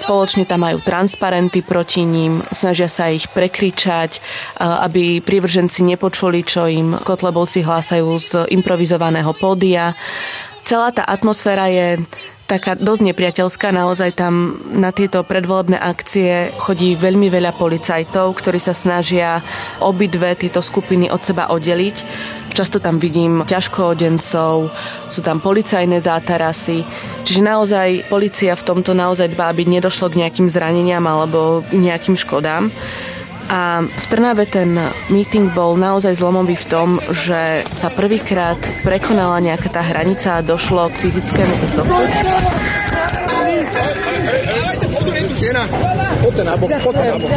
Spoločne 0.05 0.45
tam 0.45 0.61
majú 0.61 0.85
transparenty 0.85 1.65
proti 1.65 2.05
ním, 2.05 2.45
snažia 2.53 2.85
sa 2.85 3.09
ich 3.09 3.25
prekričať, 3.33 4.21
aby 4.61 5.17
prívrženci 5.17 5.81
nepočuli, 5.81 6.45
čo 6.45 6.69
im 6.69 6.93
kotlebovci 7.01 7.65
hlásajú 7.65 8.07
z 8.21 8.31
improvizovaného 8.53 9.33
pódia. 9.33 9.97
Celá 10.61 10.93
tá 10.93 11.01
atmosféra 11.09 11.73
je 11.73 12.05
taká 12.45 12.77
dosť 12.77 13.01
nepriateľská. 13.09 13.73
Naozaj 13.73 14.21
tam 14.21 14.61
na 14.69 14.93
tieto 14.93 15.25
predvolebné 15.25 15.81
akcie 15.81 16.53
chodí 16.53 16.93
veľmi 16.93 17.33
veľa 17.33 17.57
policajtov, 17.57 18.37
ktorí 18.37 18.61
sa 18.61 18.77
snažia 18.77 19.41
obidve 19.81 20.37
tieto 20.37 20.61
skupiny 20.61 21.09
od 21.09 21.25
seba 21.25 21.49
oddeliť. 21.49 21.97
Často 22.55 22.79
tam 22.79 23.03
vidím 23.03 23.43
ťažkoodencov, 23.43 24.71
sú 25.11 25.19
tam 25.19 25.43
policajné 25.43 25.99
zátarasy. 25.99 26.87
Čiže 27.27 27.43
naozaj 27.43 28.07
policia 28.07 28.55
v 28.55 28.63
tomto 28.63 28.95
naozaj 28.95 29.35
dbá, 29.35 29.51
aby 29.51 29.67
nedošlo 29.67 30.07
k 30.07 30.23
nejakým 30.23 30.47
zraneniam 30.47 31.03
alebo 31.03 31.67
k 31.67 31.75
nejakým 31.75 32.15
škodám. 32.15 32.71
A 33.51 33.83
v 33.83 34.05
Trnave 34.09 34.47
ten 34.47 34.73
meeting 35.11 35.53
bol 35.53 35.75
naozaj 35.77 36.17
zlomový 36.17 36.55
v 36.55 36.69
tom, 36.71 36.89
že 37.11 37.67
sa 37.77 37.91
prvýkrát 37.91 38.57
prekonala 38.81 39.37
nejaká 39.43 39.69
tá 39.69 39.83
hranica 39.85 40.39
a 40.39 40.45
došlo 40.45 40.95
k 40.95 41.05
fyzickému 41.05 41.53
útoku. 41.75 41.93
Poďte 46.35 46.51
na 46.51 46.59
bok, 46.59 46.71
poďte 46.83 47.03
na 47.07 47.15
bok. 47.15 47.31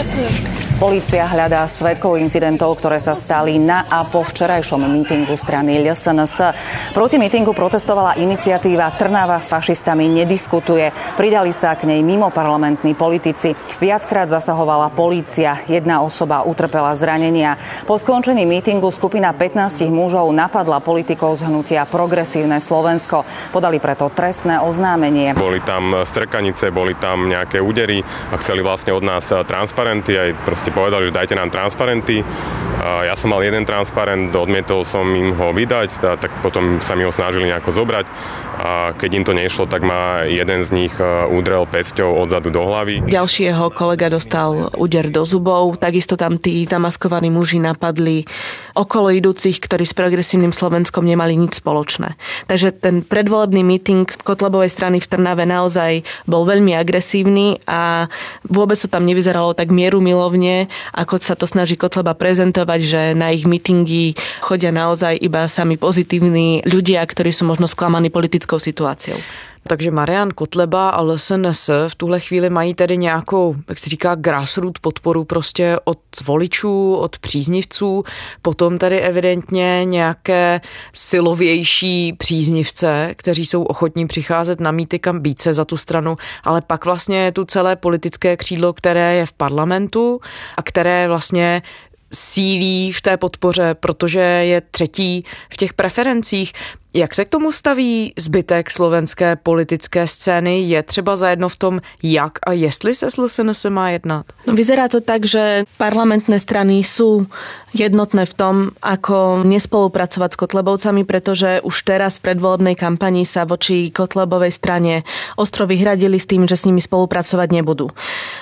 Polícia 0.78 1.26
hľadá 1.26 1.66
svetkov 1.66 2.22
incidentov, 2.22 2.78
ktoré 2.78 3.02
sa 3.02 3.18
stali 3.18 3.58
na 3.58 3.90
a 3.90 4.06
po 4.06 4.22
včerajšom 4.22 4.86
mítingu 4.86 5.34
strany 5.34 5.74
LSNS. 5.82 6.54
Proti 6.94 7.18
mítingu 7.18 7.50
protestovala 7.50 8.14
iniciatíva 8.18 8.86
Trnava 8.94 9.42
s 9.42 9.50
fašistami 9.50 10.06
nediskutuje. 10.06 10.94
Pridali 11.18 11.50
sa 11.50 11.74
k 11.74 11.90
nej 11.90 12.02
mimo 12.06 12.30
parlamentní 12.30 12.94
politici. 12.94 13.58
Viackrát 13.82 14.30
zasahovala 14.30 14.94
polícia. 14.94 15.62
Jedna 15.66 15.98
osoba 16.02 16.46
utrpela 16.46 16.94
zranenia. 16.94 17.58
Po 17.86 17.98
skončení 17.98 18.46
mítingu 18.46 18.94
skupina 18.94 19.34
15 19.34 19.82
mužov 19.90 20.30
napadla 20.30 20.78
politikov 20.78 21.38
z 21.38 21.50
hnutia 21.50 21.90
Progresívne 21.90 22.62
Slovensko. 22.62 23.26
Podali 23.50 23.82
preto 23.82 24.14
trestné 24.14 24.62
oznámenie. 24.62 25.34
Boli 25.34 25.58
tam 25.58 26.06
strkanice, 26.06 26.70
boli 26.70 26.94
tam 26.98 27.26
nejaké 27.26 27.58
údery 27.58 27.98
a 28.30 28.38
chceli 28.38 28.62
vlastne 28.62 28.87
od 28.92 29.04
nás 29.04 29.30
transparenty 29.46 30.16
aj 30.18 30.30
proste 30.44 30.70
povedali, 30.70 31.08
že 31.08 31.16
dajte 31.16 31.34
nám 31.36 31.50
transparenty. 31.52 32.24
Ja 32.78 33.14
som 33.18 33.34
mal 33.34 33.42
jeden 33.42 33.66
transparent, 33.66 34.30
odmietol 34.30 34.86
som 34.86 35.02
im 35.10 35.34
ho 35.34 35.50
vydať, 35.50 35.98
tak 35.98 36.30
potom 36.40 36.78
sa 36.78 36.94
mi 36.94 37.02
ho 37.02 37.10
snažili 37.10 37.50
nejako 37.50 37.74
zobrať 37.74 38.06
a 38.58 38.90
keď 38.90 39.10
im 39.14 39.24
to 39.26 39.32
nešlo, 39.38 39.70
tak 39.70 39.86
ma 39.86 40.26
jeden 40.26 40.66
z 40.66 40.70
nich 40.74 40.94
udrel 41.30 41.62
pesťou 41.70 42.26
odzadu 42.26 42.50
do 42.50 42.62
hlavy. 42.66 43.06
Ďalší 43.06 43.54
jeho 43.54 43.70
kolega 43.70 44.10
dostal 44.10 44.74
úder 44.74 45.14
do 45.14 45.22
zubov, 45.22 45.78
takisto 45.78 46.18
tam 46.18 46.42
tí 46.42 46.66
zamaskovaní 46.66 47.30
muži 47.30 47.62
napadli 47.62 48.26
okolo 48.74 49.14
idúcich, 49.14 49.62
ktorí 49.62 49.86
s 49.86 49.94
progresívnym 49.94 50.50
Slovenskom 50.50 51.06
nemali 51.06 51.38
nič 51.38 51.62
spoločné. 51.62 52.18
Takže 52.50 52.74
ten 52.78 53.06
predvolebný 53.06 53.62
meeting 53.62 54.06
Kotlebovej 54.06 54.70
strany 54.70 54.98
v 54.98 55.06
Trnave 55.06 55.46
naozaj 55.46 56.02
bol 56.26 56.42
veľmi 56.42 56.74
agresívny 56.74 57.62
a 57.66 58.10
vôbec 58.46 58.78
to 58.78 58.90
tam 58.90 59.06
nevyzeralo 59.06 59.54
tak 59.54 59.70
mieru 59.70 60.02
milovne, 60.02 60.66
ako 60.94 61.22
sa 61.22 61.38
to 61.38 61.46
snaží 61.46 61.78
Kotleba 61.78 62.14
prezentovať, 62.18 62.67
že 62.76 63.16
na 63.16 63.32
ich 63.32 63.48
meetingy 63.48 64.12
chodia 64.44 64.68
naozaj 64.68 65.16
iba 65.16 65.48
sami 65.48 65.80
pozitívni 65.80 66.60
ľudia, 66.68 67.00
ktorí 67.08 67.32
sú 67.32 67.48
možno 67.48 67.64
sklamaní 67.64 68.12
politickou 68.12 68.60
situáciou. 68.60 69.16
Takže 69.68 69.90
Marian 69.90 70.30
Kotleba 70.30 70.90
a 70.90 71.02
LSNS 71.02 71.70
v 71.88 71.94
tuhle 71.94 72.20
chvíli 72.20 72.50
mají 72.50 72.74
tedy 72.74 72.96
nějakou, 72.96 73.56
jak 73.68 73.78
se 73.78 73.90
říká, 73.90 74.14
grassroot 74.14 74.78
podporu 74.78 75.24
prostě 75.24 75.76
od 75.84 75.98
voličů, 76.24 76.96
od 76.96 77.18
příznivců, 77.18 78.04
potom 78.42 78.78
tady 78.78 79.00
evidentně 79.00 79.80
nějaké 79.84 80.60
silovější 80.92 82.12
příznivce, 82.12 83.14
kteří 83.16 83.46
jsou 83.46 83.62
ochotní 83.62 84.06
přicházet 84.06 84.60
na 84.60 84.70
mýty 84.70 84.98
kam 84.98 85.22
se 85.38 85.54
za 85.54 85.64
tu 85.64 85.76
stranu, 85.76 86.16
ale 86.44 86.60
pak 86.60 86.84
vlastně 86.84 87.18
je 87.18 87.32
tu 87.32 87.44
celé 87.44 87.76
politické 87.76 88.36
křídlo, 88.36 88.72
které 88.72 89.14
je 89.14 89.26
v 89.26 89.32
parlamentu 89.32 90.20
a 90.56 90.62
které 90.62 91.08
vlastně 91.08 91.62
sílí 92.14 92.92
v 92.92 93.00
té 93.00 93.16
podpoře, 93.16 93.74
protože 93.74 94.20
je 94.20 94.60
třetí 94.60 95.24
v 95.52 95.56
těch 95.56 95.72
preferencích. 95.72 96.52
Jak 96.94 97.14
se 97.14 97.24
k 97.24 97.28
tomu 97.28 97.52
staví 97.52 98.12
zbytek 98.16 98.70
slovenské 98.70 99.36
politické 99.36 100.06
scény? 100.06 100.60
Je 100.60 100.82
třeba 100.82 101.16
zajedno 101.16 101.48
v 101.48 101.56
tom, 101.56 101.80
jak 102.02 102.38
a 102.46 102.52
jestli 102.52 102.94
se 102.94 103.10
s 103.10 103.16
LSNS 103.16 103.64
má 103.68 103.90
jednat? 103.90 104.26
No, 104.46 104.54
vyzerá 104.54 104.88
to 104.88 105.00
tak, 105.00 105.28
že 105.28 105.68
parlamentné 105.76 106.40
strany 106.40 106.80
sú 106.80 107.28
jednotné 107.76 108.24
v 108.24 108.34
tom, 108.34 108.54
ako 108.80 109.44
nespolupracovať 109.44 110.30
s 110.32 110.40
Kotlebovcami, 110.40 111.04
pretože 111.04 111.60
už 111.60 111.76
teraz 111.84 112.16
v 112.16 112.32
predvolebnej 112.32 112.72
kampanii 112.72 113.28
sa 113.28 113.44
voči 113.44 113.92
Kotlebovej 113.92 114.56
strane 114.56 115.04
ostro 115.36 115.68
vyhradili 115.68 116.16
s 116.16 116.24
tým, 116.24 116.48
že 116.48 116.56
s 116.56 116.64
nimi 116.64 116.80
spolupracovať 116.80 117.48
nebudú. 117.52 117.92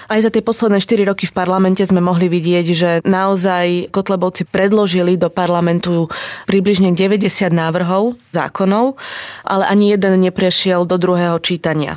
Aj 0.06 0.22
za 0.22 0.30
tie 0.30 0.46
posledné 0.46 0.78
4 0.78 1.10
roky 1.10 1.26
v 1.26 1.34
parlamente 1.34 1.82
sme 1.82 1.98
mohli 1.98 2.30
vidieť, 2.30 2.66
že 2.70 2.90
naozaj 3.02 3.90
Kotlebovci 3.90 4.46
predložili 4.46 5.18
do 5.18 5.26
parlamentu 5.26 6.06
približne 6.46 6.94
90 6.94 7.26
návrhov 7.50 8.14
zákonov, 8.36 9.00
ale 9.48 9.64
ani 9.64 9.96
jeden 9.96 10.20
neprešiel 10.20 10.84
do 10.84 11.00
druhého 11.00 11.40
čítania. 11.40 11.96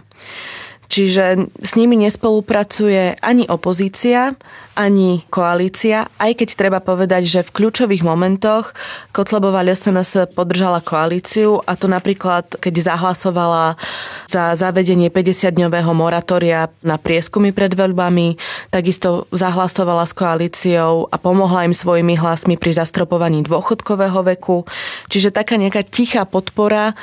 Čiže 0.90 1.54
s 1.62 1.78
nimi 1.78 1.94
nespolupracuje 2.02 3.22
ani 3.22 3.46
opozícia, 3.46 4.34
ani 4.74 5.22
koalícia, 5.30 6.10
aj 6.18 6.42
keď 6.42 6.50
treba 6.58 6.80
povedať, 6.82 7.30
že 7.30 7.46
v 7.46 7.54
kľúčových 7.54 8.02
momentoch 8.02 8.74
Kotlebová 9.14 9.62
LSNS 9.62 10.34
podržala 10.34 10.82
koalíciu 10.82 11.62
a 11.62 11.78
to 11.78 11.86
napríklad, 11.86 12.58
keď 12.58 12.96
zahlasovala 12.96 13.78
za 14.26 14.58
zavedenie 14.58 15.14
50-dňového 15.14 15.94
moratória 15.94 16.74
na 16.82 16.98
prieskumy 16.98 17.54
pred 17.54 17.76
voľbami, 17.76 18.42
takisto 18.74 19.30
zahlasovala 19.30 20.10
s 20.10 20.18
koalíciou 20.18 21.12
a 21.12 21.16
pomohla 21.22 21.70
im 21.70 21.76
svojimi 21.76 22.18
hlasmi 22.18 22.58
pri 22.58 22.74
zastropovaní 22.74 23.46
dôchodkového 23.46 24.26
veku. 24.26 24.66
Čiže 25.12 25.36
taká 25.36 25.60
nejaká 25.60 25.86
tichá 25.86 26.26
podpora 26.26 26.98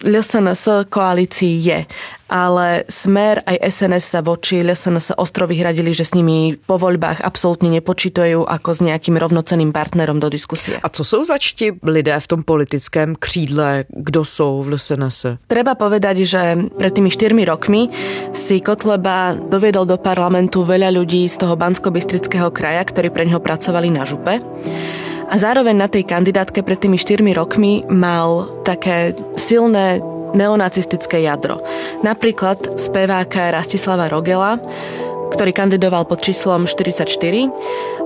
LSNS 0.00 0.88
koalícii 0.88 1.54
je, 1.60 1.78
ale 2.30 2.86
Smer 2.86 3.42
aj 3.42 3.58
SNS 3.58 4.04
sa 4.06 4.20
voči 4.22 4.62
LSNS 4.62 5.18
ostro 5.18 5.50
vyhradili, 5.50 5.90
že 5.90 6.06
s 6.06 6.14
nimi 6.14 6.54
po 6.54 6.78
voľbách 6.78 7.26
absolútne 7.26 7.68
nepočítajú 7.74 8.46
ako 8.46 8.70
s 8.70 8.80
nejakým 8.80 9.18
rovnocenným 9.18 9.74
partnerom 9.74 10.22
do 10.22 10.30
diskusie. 10.30 10.78
A 10.78 10.88
co 10.88 11.02
sú 11.02 11.26
začti 11.26 11.74
lidé 11.82 12.14
v 12.14 12.30
tom 12.30 12.40
politickém 12.46 13.18
křídle? 13.18 13.90
Kdo 13.90 14.22
sú 14.22 14.62
v 14.62 14.78
LSNS? 14.78 15.50
Treba 15.50 15.74
povedať, 15.74 16.22
že 16.22 16.42
pred 16.78 16.92
tými 16.94 17.10
4 17.10 17.34
rokmi 17.50 17.90
si 18.30 18.62
Kotleba 18.62 19.34
doviedol 19.34 19.84
do 19.84 19.98
parlamentu 19.98 20.62
veľa 20.62 20.94
ľudí 20.94 21.26
z 21.26 21.36
toho 21.36 21.58
bansko 21.58 21.90
kraja, 22.54 22.82
ktorí 22.86 23.10
pre 23.10 23.26
neho 23.26 23.42
pracovali 23.42 23.90
na 23.90 24.06
župe. 24.06 24.38
A 25.30 25.38
zároveň 25.38 25.78
na 25.78 25.86
tej 25.86 26.10
kandidátke 26.10 26.66
pred 26.66 26.82
tými 26.82 26.98
4 26.98 27.22
rokmi 27.38 27.86
mal 27.86 28.50
také 28.66 29.14
silné 29.38 30.02
neonacistické 30.34 31.22
jadro. 31.22 31.62
Napríklad 32.02 32.78
speváka 32.82 33.54
Rastislava 33.54 34.10
Rogela, 34.10 34.58
ktorý 35.30 35.54
kandidoval 35.54 36.04
pod 36.04 36.20
číslom 36.20 36.66
44. 36.66 37.06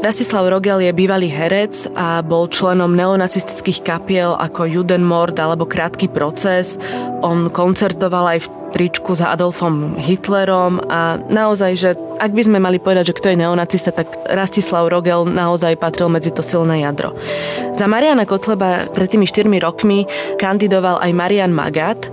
Rastislav 0.05 0.45
Rogel 0.47 0.85
je 0.85 0.93
bývalý 0.93 1.33
herec 1.33 1.89
a 1.97 2.21
bol 2.21 2.47
členom 2.53 2.93
neonacistických 2.93 3.81
kapiel 3.81 4.37
ako 4.37 4.69
Judenmord 4.69 5.35
alebo 5.41 5.65
Krátky 5.65 6.13
proces. 6.13 6.77
On 7.25 7.49
koncertoval 7.49 8.37
aj 8.37 8.39
v 8.45 8.51
tričku 8.75 9.15
za 9.15 9.31
Adolfom 9.31 9.95
Hitlerom 9.97 10.83
a 10.91 11.17
naozaj, 11.17 11.73
že 11.79 11.91
ak 12.19 12.35
by 12.35 12.43
sme 12.43 12.59
mali 12.59 12.83
povedať, 12.83 13.15
že 13.15 13.17
kto 13.17 13.31
je 13.33 13.41
neonacista, 13.47 13.95
tak 13.95 14.11
Rastislav 14.27 14.91
Rogel 14.91 15.31
naozaj 15.31 15.79
patril 15.79 16.11
medzi 16.11 16.35
to 16.35 16.43
silné 16.43 16.83
jadro. 16.83 17.15
Za 17.79 17.87
Mariana 17.87 18.27
Kotleba 18.27 18.91
pred 18.91 19.07
tými 19.07 19.31
4 19.31 19.47
rokmi 19.63 20.11
kandidoval 20.43 20.99
aj 20.99 21.11
Marian 21.15 21.55
Magat, 21.55 22.11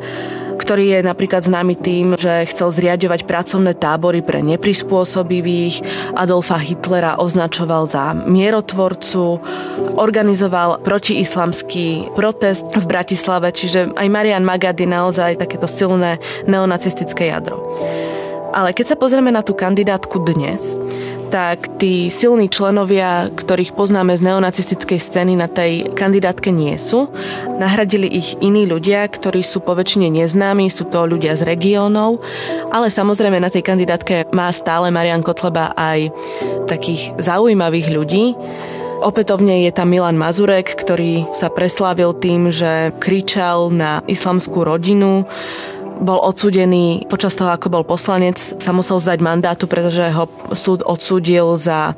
ktorý 0.62 0.94
je 0.94 1.00
napríklad 1.02 1.42
známy 1.42 1.74
tým, 1.82 2.14
že 2.14 2.46
chcel 2.54 2.70
zriadovať 2.70 3.26
pracovné 3.26 3.74
tábory 3.74 4.22
pre 4.22 4.46
neprispôsobivých, 4.46 5.82
Adolfa 6.14 6.62
Hitlera 6.62 7.18
označoval 7.18 7.90
za 7.90 8.14
mierotvorcu, 8.14 9.42
organizoval 9.98 10.86
protiislamský 10.86 12.14
protest 12.14 12.62
v 12.78 12.86
Bratislave, 12.86 13.50
čiže 13.50 13.98
aj 13.98 14.08
Marian 14.14 14.46
Magad 14.46 14.78
je 14.78 14.86
naozaj 14.86 15.42
takéto 15.42 15.66
silné 15.66 16.22
neonacistické 16.46 17.34
jadro. 17.34 17.58
Ale 18.52 18.76
keď 18.76 18.94
sa 18.94 19.00
pozrieme 19.00 19.32
na 19.32 19.42
tú 19.42 19.56
kandidátku 19.56 20.22
dnes, 20.28 20.76
tak 21.32 21.80
tí 21.80 22.12
silní 22.12 22.52
členovia, 22.52 23.32
ktorých 23.32 23.72
poznáme 23.72 24.12
z 24.20 24.28
neonacistickej 24.28 25.00
scény 25.00 25.40
na 25.40 25.48
tej 25.48 25.88
kandidátke 25.96 26.52
nie 26.52 26.76
sú. 26.76 27.08
Nahradili 27.56 28.12
ich 28.12 28.36
iní 28.44 28.68
ľudia, 28.68 29.08
ktorí 29.08 29.40
sú 29.40 29.64
poväčšine 29.64 30.12
neznámi, 30.12 30.68
sú 30.68 30.92
to 30.92 31.08
ľudia 31.08 31.40
z 31.40 31.48
regiónov, 31.48 32.20
ale 32.70 32.92
samozrejme 32.92 33.40
na 33.40 33.48
tej 33.48 33.64
kandidátke 33.64 34.28
má 34.36 34.52
stále 34.52 34.92
Marian 34.92 35.24
Kotleba 35.24 35.72
aj 35.80 36.12
takých 36.68 37.16
zaujímavých 37.18 37.88
ľudí. 37.96 38.36
Opätovne 39.02 39.66
je 39.66 39.72
tam 39.74 39.90
Milan 39.90 40.20
Mazurek, 40.20 40.78
ktorý 40.78 41.26
sa 41.34 41.50
preslávil 41.50 42.14
tým, 42.22 42.54
že 42.54 42.94
kričal 43.02 43.74
na 43.74 44.06
islamskú 44.06 44.62
rodinu, 44.62 45.26
bol 46.02 46.18
odsudený 46.18 47.06
počas 47.06 47.38
toho, 47.38 47.54
ako 47.54 47.70
bol 47.70 47.84
poslanec, 47.86 48.42
sa 48.42 48.74
musel 48.74 48.98
zdať 48.98 49.22
mandátu, 49.22 49.70
pretože 49.70 50.10
ho 50.10 50.26
súd 50.58 50.82
odsúdil 50.82 51.56
za 51.62 51.94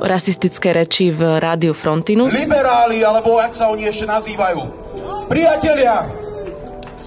rasistické 0.00 0.72
reči 0.72 1.12
v 1.12 1.36
rádiu 1.36 1.76
Frontinu. 1.76 2.32
Liberáli, 2.32 3.04
alebo 3.04 3.36
jak 3.36 3.52
sa 3.52 3.68
oni 3.68 3.92
ešte 3.92 4.08
nazývajú. 4.08 4.60
Priatelia, 5.28 6.08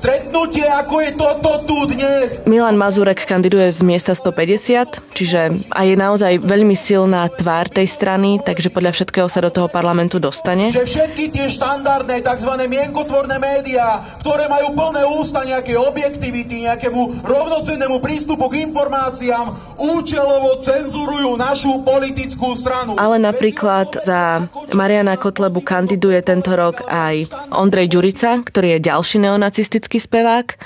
stretnutie, 0.03 0.67
ako 0.67 0.99
je 0.99 1.11
toto 1.15 1.51
tu 1.63 1.77
dnes. 1.87 2.43
Milan 2.43 2.75
Mazurek 2.75 3.23
kandiduje 3.23 3.71
z 3.71 3.87
miesta 3.87 4.11
150, 4.11 5.15
čiže 5.15 5.63
aj 5.71 5.85
je 5.87 5.95
naozaj 5.95 6.33
veľmi 6.43 6.75
silná 6.75 7.23
tvár 7.31 7.71
tej 7.71 7.87
strany, 7.87 8.43
takže 8.43 8.67
podľa 8.67 8.91
všetkého 8.91 9.31
sa 9.31 9.39
do 9.39 9.47
toho 9.47 9.71
parlamentu 9.71 10.19
dostane. 10.19 10.75
Že 10.75 10.83
všetky 10.83 11.31
tie 11.31 11.47
štandardné 11.47 12.19
tzv. 12.19 12.51
mienkotvorné 12.67 13.39
médiá, 13.39 14.03
ktoré 14.19 14.51
majú 14.51 14.75
plné 14.75 15.07
ústa 15.07 15.47
nejakej 15.47 15.79
objektivity, 15.79 16.67
nejakému 16.67 17.23
rovnocennému 17.23 18.03
prístupu 18.03 18.51
k 18.51 18.67
informáciám, 18.67 19.79
účelovo 19.79 20.59
cenzurujú 20.59 21.39
našu 21.39 21.79
politickú 21.87 22.59
stranu. 22.59 22.99
Ale 22.99 23.23
napríklad 23.23 24.03
za 24.03 24.51
Mariana 24.75 25.15
Kotlebu 25.15 25.63
kandiduje 25.63 26.19
tento 26.27 26.51
rok 26.51 26.83
aj 26.91 27.31
Ondrej 27.55 27.87
Ďurica, 27.87 28.43
ktorý 28.43 28.75
je 28.75 28.79
ďalší 28.91 29.23
neonacistický 29.23 29.92
spevák. 29.99 30.57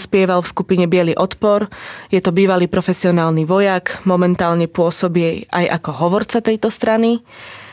Spieval 0.00 0.42
v 0.42 0.50
skupine 0.50 0.84
Bielý 0.88 1.14
odpor. 1.16 1.68
Je 2.10 2.20
to 2.20 2.32
bývalý 2.32 2.66
profesionálny 2.66 3.44
vojak, 3.44 4.04
momentálne 4.04 4.66
pôsobí 4.66 5.46
aj 5.52 5.64
ako 5.80 5.90
hovorca 5.92 6.40
tejto 6.40 6.72
strany. 6.72 7.20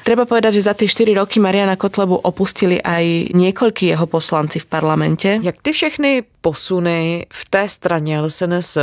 Treba 0.01 0.25
povedať, 0.25 0.57
že 0.57 0.65
za 0.65 0.73
tie 0.73 0.89
4 0.89 1.13
roky 1.13 1.37
Mariana 1.37 1.77
Kotlebu 1.77 2.25
opustili 2.25 2.81
aj 2.81 3.37
niekoľkí 3.37 3.93
jeho 3.93 4.09
poslanci 4.09 4.57
v 4.57 4.65
parlamente. 4.65 5.37
Jak 5.41 5.61
ty 5.61 5.69
všechny 5.71 6.25
posuny 6.41 7.29
v 7.29 7.41
té 7.49 7.67
straně 7.67 8.17
LSNS 8.17 8.77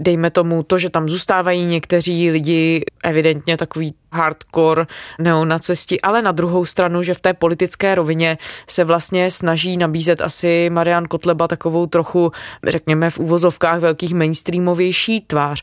dejme 0.00 0.30
tomu 0.30 0.62
to, 0.62 0.78
že 0.78 0.90
tam 0.90 1.08
zůstávají 1.08 1.64
někteří 1.64 2.30
lidi 2.30 2.84
evidentně 3.04 3.56
takový 3.56 3.94
hardcore 4.12 4.86
neonacisti, 5.18 6.00
ale 6.00 6.22
na 6.22 6.32
druhou 6.32 6.64
stranu, 6.64 7.02
že 7.02 7.14
v 7.14 7.20
té 7.20 7.34
politické 7.34 7.94
rovině 7.94 8.38
se 8.68 8.84
vlastně 8.84 9.30
snaží 9.30 9.76
nabízet 9.76 10.20
asi 10.20 10.70
Marian 10.70 11.04
Kotleba 11.04 11.48
takovou 11.48 11.86
trochu, 11.86 12.32
řekněme 12.66 13.10
v 13.10 13.18
úvozovkách 13.18 13.80
velkých 13.80 14.14
mainstreamovější 14.14 15.20
tvář. 15.20 15.62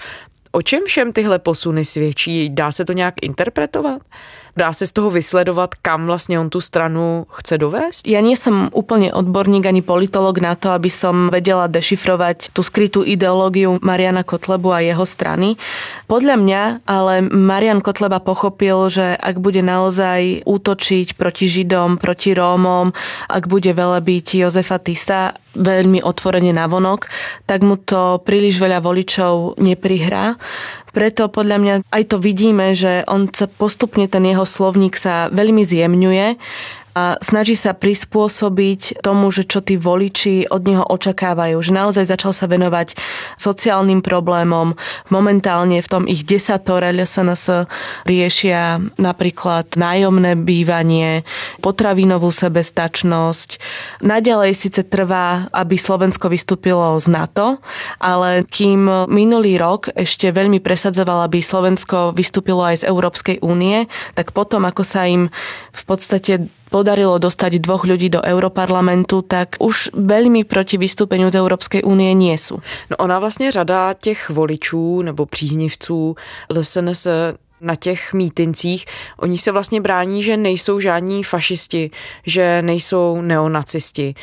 O 0.52 0.62
čem 0.62 0.84
všem 0.86 1.14
tyhle 1.14 1.40
posuny 1.40 1.86
svědčí? 1.86 2.50
Dá 2.50 2.72
se 2.72 2.86
to 2.86 2.94
nějak 2.94 3.14
interpretovat? 3.22 4.02
Dá 4.56 4.74
se 4.74 4.88
z 4.88 4.92
toho 4.92 5.10
vysledovat, 5.10 5.76
kam 5.82 6.06
vlastně 6.06 6.40
on 6.40 6.50
tu 6.50 6.62
stranu 6.62 7.28
chce 7.30 7.58
dovést? 7.58 8.08
Ja 8.08 8.24
nie 8.24 8.40
som 8.40 8.72
úplne 8.72 9.12
odborník 9.12 9.68
ani 9.68 9.84
politolog 9.84 10.40
na 10.40 10.56
to, 10.56 10.72
aby 10.72 10.88
som 10.88 11.28
vedela 11.28 11.68
dešifrovať 11.68 12.56
tú 12.56 12.64
skrytú 12.64 13.04
ideológiu 13.04 13.76
Mariana 13.84 14.24
Kotlebu 14.24 14.72
a 14.72 14.80
jeho 14.80 15.04
strany. 15.04 15.60
Podľa 16.08 16.36
mňa 16.40 16.62
ale 16.88 17.28
Marian 17.28 17.84
Kotleba 17.84 18.24
pochopil, 18.24 18.88
že 18.88 19.20
ak 19.20 19.44
bude 19.44 19.60
naozaj 19.60 20.48
útočiť 20.48 21.20
proti 21.20 21.52
Židom, 21.52 22.00
proti 22.00 22.32
Rómom, 22.32 22.96
ak 23.28 23.44
bude 23.52 23.76
byť 23.76 24.28
Jozefa 24.40 24.80
Tisa 24.80 25.36
veľmi 25.56 26.04
otvorene 26.04 26.52
navonok, 26.52 27.08
tak 27.48 27.64
mu 27.64 27.80
to 27.80 28.20
príliš 28.24 28.60
veľa 28.60 28.84
voličov 28.84 29.60
neprihrá. 29.60 30.36
Preto 30.96 31.28
podľa 31.28 31.58
mňa 31.60 31.74
aj 31.92 32.04
to 32.08 32.18
vidíme, 32.24 32.72
že 32.72 33.04
on 33.12 33.28
sa 33.28 33.52
postupne 33.52 34.08
ten 34.08 34.24
jeho 34.24 34.48
slovník 34.48 34.96
sa 34.96 35.28
veľmi 35.28 35.68
zjemňuje 35.68 36.40
a 36.96 37.20
snaží 37.20 37.60
sa 37.60 37.76
prispôsobiť 37.76 39.04
tomu, 39.04 39.28
že 39.28 39.44
čo 39.44 39.60
tí 39.60 39.76
voliči 39.76 40.48
od 40.48 40.64
neho 40.64 40.88
očakávajú. 40.88 41.60
Že 41.60 41.72
naozaj 41.76 42.06
začal 42.08 42.32
sa 42.32 42.48
venovať 42.48 42.96
sociálnym 43.36 44.00
problémom. 44.00 44.80
Momentálne 45.12 45.84
v 45.84 45.92
tom 45.92 46.04
ich 46.08 46.24
desatore 46.24 46.96
LSNS 46.96 47.68
riešia 48.08 48.80
napríklad 48.96 49.76
nájomné 49.76 50.40
bývanie, 50.40 51.28
potravinovú 51.60 52.32
sebestačnosť. 52.32 53.60
Naďalej 54.00 54.56
síce 54.56 54.88
trvá, 54.88 55.52
aby 55.52 55.76
Slovensko 55.76 56.32
vystúpilo 56.32 56.96
z 57.04 57.12
NATO, 57.12 57.60
ale 58.00 58.48
kým 58.48 59.12
minulý 59.12 59.60
rok 59.60 59.92
ešte 59.92 60.32
veľmi 60.32 60.64
presadzoval, 60.64 61.28
aby 61.28 61.44
Slovensko 61.44 62.16
vystúpilo 62.16 62.64
aj 62.64 62.88
z 62.88 62.88
Európskej 62.88 63.44
únie, 63.44 63.92
tak 64.16 64.32
potom, 64.32 64.64
ako 64.64 64.88
sa 64.88 65.04
im 65.12 65.28
v 65.76 65.84
podstate 65.84 66.48
podarilo 66.76 67.16
dostať 67.16 67.64
dvoch 67.64 67.88
ľudí 67.88 68.12
do 68.12 68.20
Europarlamentu, 68.20 69.24
tak 69.24 69.56
už 69.64 69.96
veľmi 69.96 70.44
proti 70.44 70.76
vystúpeniu 70.76 71.32
z 71.32 71.40
Európskej 71.40 71.88
únie 71.88 72.12
nie 72.12 72.36
sú. 72.36 72.60
No 72.92 72.96
ona 73.00 73.20
vlastně 73.20 73.52
řada 73.52 73.94
těch 73.94 74.30
voličů 74.30 75.02
nebo 75.02 75.26
příznivců 75.26 76.16
LSNS 76.50 77.08
na 77.62 77.76
těch 77.76 78.14
mítincích, 78.14 78.86
oni 79.20 79.38
se 79.38 79.52
vlastně 79.52 79.82
brání, 79.82 80.24
že 80.24 80.38
nejsou 80.38 80.80
žádní 80.80 81.24
fašisti, 81.24 81.92
že 82.26 82.62
nejsou 82.62 83.22
neonacisti. 83.22 84.14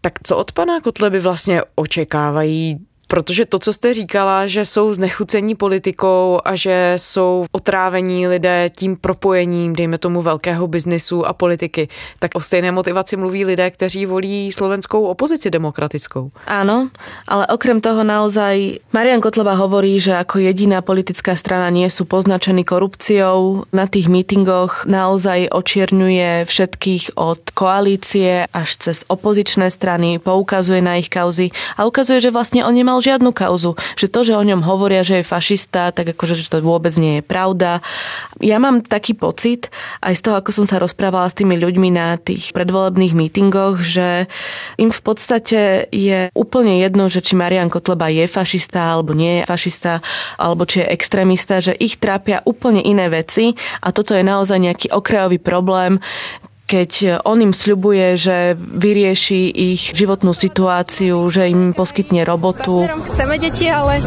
Tak 0.00 0.12
co 0.22 0.36
od 0.36 0.52
pana 0.52 0.80
Kotleby 0.80 1.20
vlastně 1.20 1.62
očekávají 1.74 2.76
Protože 3.06 3.46
to, 3.46 3.58
co 3.58 3.72
jste 3.72 3.94
říkala, 3.94 4.46
že 4.46 4.64
jsou 4.64 4.94
znechucení 4.94 5.54
politikou 5.54 6.40
a 6.44 6.54
že 6.54 6.94
jsou 6.96 7.46
otrávení 7.52 8.28
lidé 8.28 8.70
tím 8.76 8.96
propojením, 8.96 9.76
dejme 9.76 9.98
tomu, 9.98 10.22
velkého 10.22 10.66
biznisu 10.66 11.26
a 11.26 11.32
politiky, 11.32 11.88
tak 12.18 12.30
o 12.34 12.40
stejné 12.40 12.72
motivaci 12.72 13.16
mluví 13.16 13.44
lidé, 13.44 13.70
kteří 13.70 14.06
volí 14.06 14.52
slovenskou 14.52 15.06
opozici 15.06 15.50
demokratickou. 15.50 16.30
Áno, 16.46 16.90
ale 17.28 17.46
okrem 17.46 17.80
toho 17.80 18.02
naozaj 18.04 18.82
Marian 18.90 19.20
Kotleba 19.20 19.54
hovorí, 19.54 20.02
že 20.02 20.18
ako 20.18 20.42
jediná 20.42 20.82
politická 20.82 21.38
strana 21.38 21.70
nie 21.70 21.86
sú 21.86 22.04
poznačení 22.04 22.66
korupciou. 22.66 23.70
Na 23.70 23.86
tých 23.86 24.10
mítingoch 24.10 24.86
naozaj 24.90 25.54
očierňuje 25.54 26.44
všetkých 26.46 27.14
od 27.14 27.40
koalície 27.54 28.50
až 28.50 28.70
cez 28.82 29.06
opozičné 29.06 29.70
strany, 29.70 30.18
poukazuje 30.18 30.82
na 30.82 30.98
ich 30.98 31.06
kauzy 31.06 31.54
a 31.78 31.86
ukazuje, 31.86 32.18
že 32.18 32.34
vlastne 32.34 32.66
on 32.66 32.74
nemal 32.74 32.95
nemal 32.96 33.04
žiadnu 33.04 33.30
kauzu. 33.36 33.76
Že 34.00 34.06
to, 34.08 34.20
že 34.24 34.32
o 34.32 34.44
ňom 34.44 34.64
hovoria, 34.64 35.04
že 35.04 35.20
je 35.20 35.28
fašista, 35.28 35.92
tak 35.92 36.16
akože 36.16 36.32
že 36.32 36.48
to 36.48 36.64
vôbec 36.64 36.96
nie 36.96 37.20
je 37.20 37.24
pravda. 37.24 37.84
Ja 38.40 38.56
mám 38.56 38.80
taký 38.80 39.12
pocit, 39.12 39.68
aj 40.00 40.16
z 40.16 40.24
toho, 40.24 40.34
ako 40.40 40.50
som 40.56 40.64
sa 40.64 40.80
rozprávala 40.80 41.28
s 41.28 41.36
tými 41.36 41.60
ľuďmi 41.60 41.92
na 41.92 42.16
tých 42.16 42.56
predvolebných 42.56 43.12
mítingoch, 43.12 43.84
že 43.84 44.32
im 44.80 44.88
v 44.88 45.00
podstate 45.04 45.92
je 45.92 46.32
úplne 46.32 46.80
jedno, 46.80 47.12
že 47.12 47.20
či 47.20 47.36
Marian 47.36 47.68
Kotleba 47.68 48.08
je 48.08 48.24
fašista 48.24 48.96
alebo 48.96 49.12
nie 49.12 49.44
je 49.44 49.48
fašista, 49.48 49.92
alebo 50.40 50.64
či 50.64 50.80
je 50.80 50.90
extrémista, 50.96 51.60
že 51.60 51.76
ich 51.76 52.00
trápia 52.00 52.40
úplne 52.48 52.80
iné 52.80 53.12
veci 53.12 53.52
a 53.84 53.92
toto 53.92 54.16
je 54.16 54.24
naozaj 54.24 54.56
nejaký 54.56 54.88
okrajový 54.88 55.36
problém, 55.36 56.00
keď 56.66 57.22
on 57.22 57.38
im 57.38 57.54
sľubuje, 57.54 58.18
že 58.18 58.58
vyrieši 58.58 59.54
ich 59.54 59.94
životnú 59.94 60.34
situáciu, 60.34 61.22
že 61.30 61.46
im 61.46 61.70
poskytne 61.70 62.26
robotu. 62.26 62.90
Chceme 63.06 63.38
deti, 63.38 63.70
ale 63.70 64.02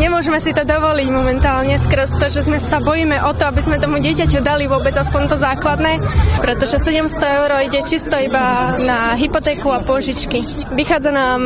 nemôžeme 0.00 0.40
si 0.40 0.56
to 0.56 0.64
dovoliť 0.64 1.08
momentálne 1.12 1.76
skrz 1.76 2.16
to, 2.16 2.32
že 2.32 2.48
sme 2.48 2.56
sa 2.56 2.80
bojíme 2.80 3.20
o 3.28 3.36
to, 3.36 3.44
aby 3.44 3.60
sme 3.60 3.76
tomu 3.76 4.00
dieťaťu 4.00 4.40
dali 4.40 4.64
vôbec 4.64 4.96
aspoň 4.96 5.28
to 5.28 5.36
základné, 5.36 6.00
pretože 6.40 6.80
700 6.80 7.36
eur 7.44 7.50
ide 7.68 7.84
čisto 7.84 8.16
iba 8.16 8.72
na 8.80 9.12
hypotéku 9.12 9.68
a 9.68 9.84
pôžičky. 9.84 10.40
Vychádza 10.72 11.12
nám 11.12 11.44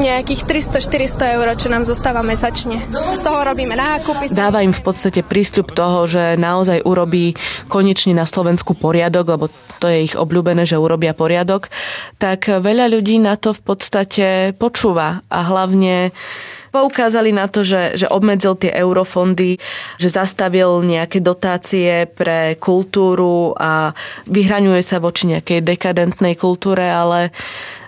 nejakých 0.00 0.48
300-400 0.48 1.36
eur, 1.36 1.46
čo 1.60 1.68
nám 1.68 1.84
zostáva 1.84 2.24
mesačne. 2.24 2.80
Z 2.88 3.20
toho 3.20 3.44
robíme 3.44 3.76
nákupy. 3.76 4.32
Dáva 4.32 4.64
im 4.64 4.72
v 4.72 4.80
podstate 4.80 5.20
prísľub 5.20 5.76
toho, 5.76 6.08
že 6.08 6.40
naozaj 6.40 6.88
urobí 6.88 7.36
konečne 7.68 8.16
na 8.16 8.24
Slovensku 8.24 8.72
poriadok, 8.72 9.36
lebo 9.36 9.46
to 9.76 9.89
je 9.90 10.06
ich 10.06 10.14
obľúbené, 10.14 10.64
že 10.64 10.78
urobia 10.78 11.12
poriadok, 11.12 11.68
tak 12.22 12.46
veľa 12.46 12.88
ľudí 12.94 13.18
na 13.18 13.34
to 13.34 13.50
v 13.50 13.62
podstate 13.66 14.26
počúva 14.56 15.26
a 15.26 15.38
hlavne 15.44 16.14
Poukázali 16.70 17.34
na 17.34 17.50
to, 17.50 17.66
že, 17.66 17.98
že 17.98 18.06
obmedzil 18.06 18.54
tie 18.54 18.70
eurofondy, 18.70 19.58
že 19.98 20.06
zastavil 20.06 20.86
nejaké 20.86 21.18
dotácie 21.18 22.06
pre 22.06 22.54
kultúru 22.62 23.58
a 23.58 23.90
vyhraňuje 24.30 24.78
sa 24.86 25.02
voči 25.02 25.34
nejakej 25.34 25.66
dekadentnej 25.66 26.38
kultúre, 26.38 26.86
ale 26.86 27.34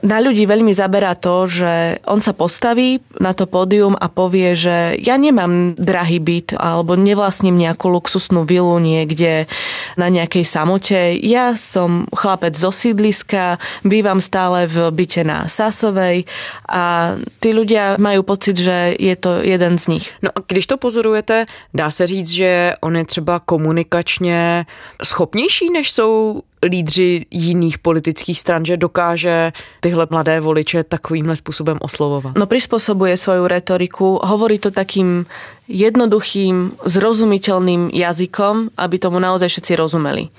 na 0.02 0.18
ľudí 0.18 0.50
veľmi 0.50 0.74
zaberá 0.74 1.14
to, 1.14 1.46
že 1.46 2.02
on 2.10 2.18
sa 2.18 2.34
postaví 2.34 2.98
na 3.22 3.30
to 3.32 3.46
pódium 3.46 3.94
a 3.94 4.10
povie, 4.10 4.58
že 4.58 4.98
ja 4.98 5.14
nemám 5.14 5.78
drahý 5.78 6.18
byt 6.18 6.58
alebo 6.58 6.98
nevlastním 6.98 7.54
nejakú 7.54 7.86
luxusnú 7.86 8.42
vilu 8.42 8.82
niekde 8.82 9.46
na 9.94 10.10
nejakej 10.10 10.42
samote. 10.42 11.14
Ja 11.22 11.54
som 11.54 12.10
chlapec 12.10 12.58
zo 12.58 12.74
sídliska, 12.74 13.62
bývam 13.86 14.18
stále 14.18 14.66
v 14.66 14.90
byte 14.90 15.22
na 15.22 15.46
Sasovej 15.46 16.26
a 16.66 17.14
tí 17.38 17.54
ľudia 17.54 17.94
majú 18.02 18.26
pocit, 18.26 18.58
že 18.58 18.98
je 18.98 19.14
to 19.14 19.38
jeden 19.38 19.78
z 19.78 19.98
nich. 19.98 20.10
No 20.18 20.34
a 20.34 20.42
když 20.42 20.66
to 20.66 20.76
pozorujete, 20.76 21.46
dá 21.74 21.90
se 21.90 22.06
říct, 22.06 22.30
že 22.30 22.74
on 22.82 22.96
je 22.96 23.04
třeba 23.04 23.38
komunikačně 23.38 24.66
schopnější, 25.04 25.70
než 25.70 25.92
jsou 25.92 26.42
lídři 26.62 27.26
jiných 27.30 27.78
politických 27.78 28.40
stran, 28.40 28.64
že 28.64 28.76
dokáže 28.76 29.52
tyhle 29.80 30.06
mladé 30.10 30.40
voliče 30.40 30.84
takovýmhle 30.84 31.36
způsobem 31.36 31.78
oslovovat? 31.80 32.34
No 32.38 32.46
prispôsobuje 32.46 33.16
svoju 33.16 33.46
retoriku, 33.50 34.20
hovorí 34.22 34.58
to 34.58 34.70
takým 34.70 35.26
jednoduchým, 35.68 36.78
zrozumiteľným 36.84 37.90
jazykom, 37.90 38.76
aby 38.76 38.96
tomu 38.98 39.18
naozaj 39.18 39.48
všetci 39.48 39.72
rozumeli. 39.76 40.30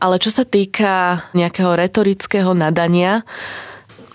Ale 0.00 0.16
čo 0.18 0.30
sa 0.30 0.48
týka 0.48 1.24
nejakého 1.34 1.76
retorického 1.76 2.54
nadania, 2.54 3.26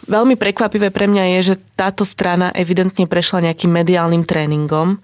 Veľmi 0.05 0.37
prekvapivé 0.37 0.93
pre 0.93 1.09
mňa 1.09 1.23
je, 1.37 1.39
že 1.41 1.55
táto 1.73 2.05
strana 2.05 2.53
evidentne 2.53 3.09
prešla 3.09 3.49
nejakým 3.49 3.73
mediálnym 3.73 4.21
tréningom, 4.21 5.01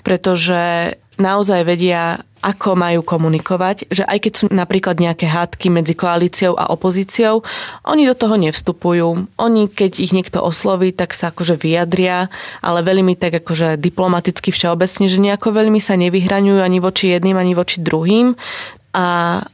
pretože 0.00 0.96
naozaj 1.18 1.66
vedia, 1.66 2.22
ako 2.38 2.78
majú 2.78 3.02
komunikovať, 3.02 3.90
že 3.90 4.06
aj 4.06 4.18
keď 4.22 4.32
sú 4.32 4.44
napríklad 4.54 5.02
nejaké 5.02 5.26
hádky 5.26 5.74
medzi 5.74 5.98
koalíciou 5.98 6.54
a 6.54 6.70
opozíciou, 6.70 7.42
oni 7.82 8.06
do 8.06 8.14
toho 8.14 8.38
nevstupujú. 8.38 9.26
Oni, 9.34 9.62
keď 9.66 9.98
ich 9.98 10.14
niekto 10.14 10.38
osloví, 10.38 10.94
tak 10.94 11.18
sa 11.18 11.34
akože 11.34 11.58
vyjadria, 11.58 12.30
ale 12.62 12.86
veľmi 12.86 13.18
tak 13.18 13.42
akože 13.42 13.74
diplomaticky 13.82 14.54
všeobecne, 14.54 15.10
že 15.10 15.18
nejako 15.18 15.50
veľmi 15.50 15.82
sa 15.82 15.98
nevyhraňujú 15.98 16.62
ani 16.62 16.78
voči 16.78 17.10
jedným, 17.10 17.34
ani 17.34 17.58
voči 17.58 17.82
druhým. 17.82 18.38
A 18.94 19.06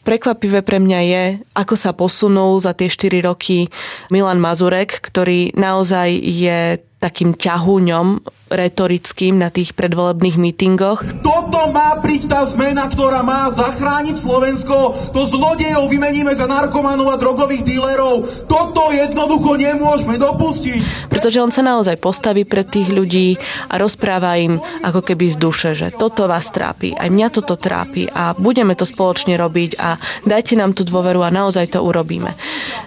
prekvapivé 0.06 0.62
pre 0.62 0.78
mňa 0.78 1.00
je, 1.04 1.24
ako 1.58 1.74
sa 1.74 1.90
posunul 1.90 2.62
za 2.62 2.70
tie 2.70 2.86
4 2.86 3.24
roky 3.26 3.66
Milan 4.08 4.38
Mazurek, 4.38 5.02
ktorý 5.02 5.52
naozaj 5.58 6.08
je 6.22 6.78
takým 7.04 7.36
ťahúňom 7.36 8.24
retorickým 8.54 9.40
na 9.40 9.48
tých 9.50 9.72
predvolebných 9.74 10.36
mítingoch. 10.36 11.02
Toto 11.24 11.68
má 11.74 11.98
byť 11.98 12.22
tá 12.30 12.46
zmena, 12.46 12.86
ktorá 12.86 13.24
má 13.26 13.50
zachrániť 13.50 14.16
Slovensko. 14.20 15.10
To 15.16 15.20
zlodejov 15.26 15.90
vymeníme 15.90 16.30
za 16.36 16.46
narkomanov 16.46 17.10
a 17.10 17.16
drogových 17.18 17.66
dílerov. 17.66 18.46
Toto 18.46 18.94
jednoducho 18.94 19.58
nemôžeme 19.58 20.20
dopustiť. 20.20 21.08
Pretože 21.10 21.42
on 21.42 21.50
sa 21.50 21.64
naozaj 21.66 21.98
postaví 21.98 22.46
pred 22.46 22.68
tých 22.68 22.92
ľudí 22.92 23.40
a 23.72 23.80
rozpráva 23.80 24.38
im 24.38 24.60
ako 24.84 25.00
keby 25.02 25.34
z 25.34 25.36
duše, 25.40 25.70
že 25.74 25.90
toto 25.90 26.30
vás 26.30 26.52
trápi, 26.52 26.94
aj 26.94 27.08
mňa 27.10 27.28
toto 27.32 27.58
trápi 27.58 28.06
a 28.12 28.36
budeme 28.36 28.76
to 28.78 28.86
spoločne 28.86 29.34
robiť 29.34 29.80
a 29.80 29.96
dajte 30.28 30.54
nám 30.54 30.76
tú 30.76 30.86
dôveru 30.86 31.26
a 31.26 31.34
naozaj 31.34 31.74
to 31.74 31.82
urobíme. 31.82 32.36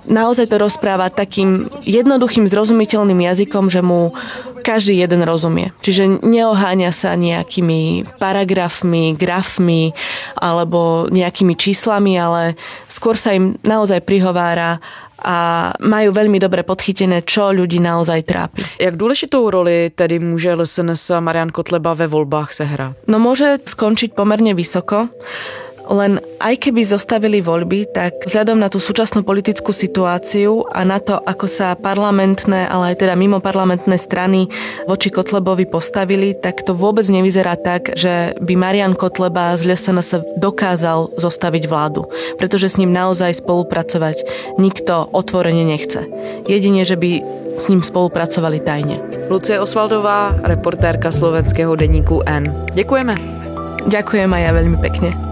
Naozaj 0.07 0.47
to 0.47 0.61
rozpráva 0.61 1.11
takým 1.11 1.67
jednoduchým, 1.83 2.47
zrozumiteľným 2.47 3.25
jazykom, 3.25 3.67
že 3.67 3.81
mu 3.83 4.06
každý 4.61 4.99
jeden 4.99 5.23
rozumie. 5.23 5.71
Čiže 5.81 6.23
neoháňa 6.23 6.91
sa 6.91 7.15
nejakými 7.15 8.03
paragrafmi, 8.19 9.15
grafmi 9.15 9.95
alebo 10.37 11.07
nejakými 11.07 11.55
číslami, 11.55 12.19
ale 12.19 12.59
skôr 12.91 13.15
sa 13.15 13.33
im 13.33 13.55
naozaj 13.63 14.03
prihovára 14.03 14.79
a 15.17 15.73
majú 15.81 16.13
veľmi 16.13 16.37
dobre 16.37 16.61
podchytené, 16.61 17.25
čo 17.25 17.49
ľudí 17.49 17.81
naozaj 17.81 18.21
trápi. 18.23 18.61
Jak 18.79 18.95
důležitou 18.95 19.49
roli 19.49 19.89
tedy 19.95 20.19
může 20.19 20.53
LSNS 20.53 21.11
Marian 21.19 21.49
Kotleba 21.49 21.93
ve 21.93 22.07
volbách 22.07 22.53
sehrát? 22.53 22.93
No 23.07 23.17
môže 23.17 23.57
skončiť 23.65 24.13
pomerne 24.13 24.53
vysoko. 24.53 25.09
Len 25.87 26.19
aj 26.43 26.67
keby 26.67 26.83
zostavili 26.83 27.39
voľby, 27.39 27.89
tak 27.91 28.27
vzhľadom 28.27 28.59
na 28.59 28.67
tú 28.67 28.77
súčasnú 28.77 29.23
politickú 29.23 29.71
situáciu 29.71 30.67
a 30.69 30.83
na 30.83 30.99
to, 30.99 31.15
ako 31.15 31.47
sa 31.47 31.73
parlamentné, 31.79 32.67
ale 32.67 32.93
aj 32.93 33.07
teda 33.07 33.15
mimo 33.15 33.39
parlamentné 33.39 33.95
strany 33.95 34.51
voči 34.85 35.09
Kotlebovi 35.09 35.65
postavili, 35.67 36.35
tak 36.35 36.67
to 36.67 36.75
vôbec 36.75 37.07
nevyzerá 37.07 37.55
tak, 37.55 37.95
že 37.95 38.35
by 38.43 38.53
Marian 38.59 38.93
Kotleba 38.93 39.55
z 39.55 39.73
sa 39.77 40.19
dokázal 40.37 41.17
zostaviť 41.17 41.63
vládu. 41.67 42.07
Pretože 42.35 42.69
s 42.71 42.79
ním 42.79 42.91
naozaj 42.91 43.39
spolupracovať 43.43 44.17
nikto 44.59 45.07
otvorene 45.11 45.63
nechce. 45.63 46.03
Jedine, 46.45 46.83
že 46.83 46.95
by 46.99 47.11
s 47.57 47.65
ním 47.67 47.81
spolupracovali 47.81 48.61
tajne. 48.61 49.01
Lucie 49.27 49.57
Osvaldová, 49.57 50.37
reportérka 50.45 51.09
slovenského 51.09 51.73
denníku 51.73 52.21
N. 52.23 52.45
Děkujeme. 52.77 53.17
Ďakujem 53.87 54.29
aj 54.33 54.41
ja 54.43 54.51
veľmi 54.51 54.77
pekne. 54.83 55.26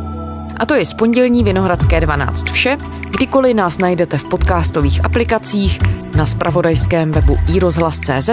A 0.57 0.65
to 0.65 0.73
je 0.73 0.85
z 0.85 0.93
pondělní 0.93 1.43
Vinohradské 1.43 2.01
12 2.01 2.49
vše. 2.49 2.77
Kdykoliv 3.09 3.55
nás 3.55 3.77
najdete 3.77 4.17
v 4.17 4.25
podcastových 4.25 5.05
aplikacích, 5.05 5.79
na 6.15 6.25
spravodajském 6.25 7.11
webu 7.11 7.37
iRozhlas.cz 7.53 8.29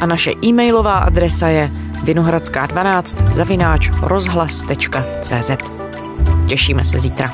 a 0.00 0.06
naše 0.06 0.32
e-mailová 0.44 0.92
adresa 0.92 1.48
je 1.48 1.70
vinohradská12 2.04 3.34
zavináč 3.34 3.90
rozhlas.cz. 4.02 5.50
Těšíme 6.48 6.84
se 6.84 7.00
zítra. 7.00 7.32